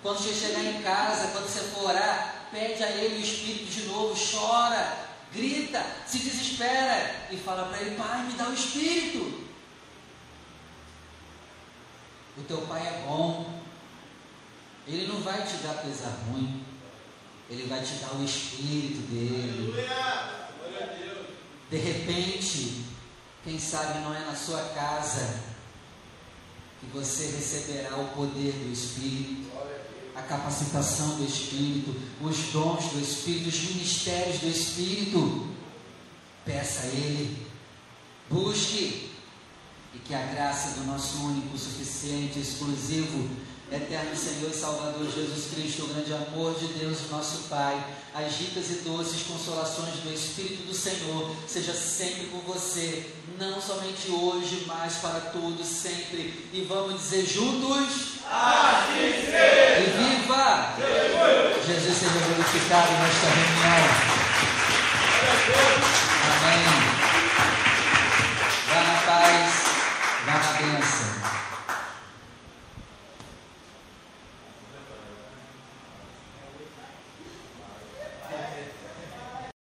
Quando 0.03 0.19
você 0.19 0.34
chegar 0.34 0.63
em 0.63 0.82
casa, 0.82 1.30
quando 1.30 1.47
você 1.47 1.59
for 1.71 1.89
orar, 1.89 2.47
pede 2.51 2.84
a 2.84 2.89
Ele 2.91 3.17
o 3.17 3.21
Espírito 3.21 3.71
de 3.71 3.84
novo, 3.88 4.15
chora, 4.15 4.97
grita, 5.34 5.84
se 6.05 6.19
desespera 6.19 7.28
e 7.32 7.38
fala 7.38 7.65
para 7.65 7.82
Ele: 7.82 7.95
Pai, 7.95 8.23
me 8.23 8.34
dá 8.34 8.49
o 8.49 8.53
Espírito. 8.53 9.46
O 12.38 12.43
teu 12.43 12.61
Pai 12.61 12.81
é 12.81 13.03
bom, 13.07 13.61
Ele 14.88 15.07
não 15.07 15.21
vai 15.21 15.41
te 15.43 15.57
dar 15.57 15.75
coisa 15.75 16.07
ruim, 16.29 16.63
Ele 17.49 17.67
vai 17.67 17.81
te 17.81 17.95
dar 17.95 18.13
o 18.15 18.23
Espírito 18.23 18.99
dele. 19.11 19.73
Aleluia. 19.73 20.47
Glória 20.57 20.83
a 20.83 20.95
Deus. 20.95 21.27
De 21.69 21.77
repente, 21.77 22.85
quem 23.43 23.59
sabe 23.59 23.99
não 23.99 24.13
é 24.13 24.19
na 24.19 24.35
sua 24.35 24.61
casa 24.75 25.39
que 26.79 26.85
você 26.93 27.25
receberá 27.31 27.97
o 27.97 28.09
poder 28.09 28.51
do 28.53 28.71
Espírito, 28.71 29.49
a 30.15 30.21
capacitação 30.21 31.17
do 31.17 31.25
Espírito, 31.25 31.95
os 32.21 32.38
dons 32.51 32.91
do 32.91 32.99
Espírito, 32.99 33.49
os 33.49 33.63
ministérios 33.63 34.39
do 34.39 34.47
Espírito. 34.47 35.47
Peça 36.45 36.83
a 36.83 36.89
Ele, 36.89 37.47
busque, 38.29 39.11
e 39.97 40.07
que 40.07 40.13
a 40.13 40.21
graça 40.27 40.79
do 40.79 40.85
nosso 40.85 41.17
único, 41.25 41.57
suficiente, 41.57 42.39
exclusivo, 42.39 43.29
eterno 43.71 44.15
Senhor 44.15 44.49
e 44.49 44.53
Salvador 44.53 45.11
Jesus 45.11 45.51
Cristo, 45.53 45.83
o 45.83 45.87
grande 45.87 46.13
amor 46.13 46.53
de 46.57 46.67
Deus, 46.79 46.99
nosso 47.11 47.49
Pai, 47.49 47.83
as 48.13 48.33
ricas 48.35 48.69
e 48.69 48.75
doces 48.85 49.23
consolações 49.23 49.95
do 49.95 50.13
Espírito 50.13 50.67
do 50.67 50.73
Senhor, 50.73 51.35
seja 51.47 51.73
sempre 51.73 52.27
com 52.27 52.39
você, 52.39 53.11
não 53.39 53.59
somente 53.61 54.09
hoje, 54.09 54.63
mas 54.67 54.97
para 54.97 55.19
todos, 55.19 55.67
sempre. 55.67 56.47
E 56.53 56.65
vamos 56.67 57.01
dizer 57.01 57.25
juntos: 57.25 58.19
Assim 58.29 59.25
seja. 59.25 59.79
E 59.79 59.85
viva! 59.97 60.75
Jesus 61.65 61.97
seja 61.97 62.19
glorificado 62.25 62.91
nesta 62.93 63.27
reunião. 63.27 64.17
Amém. 66.37 66.86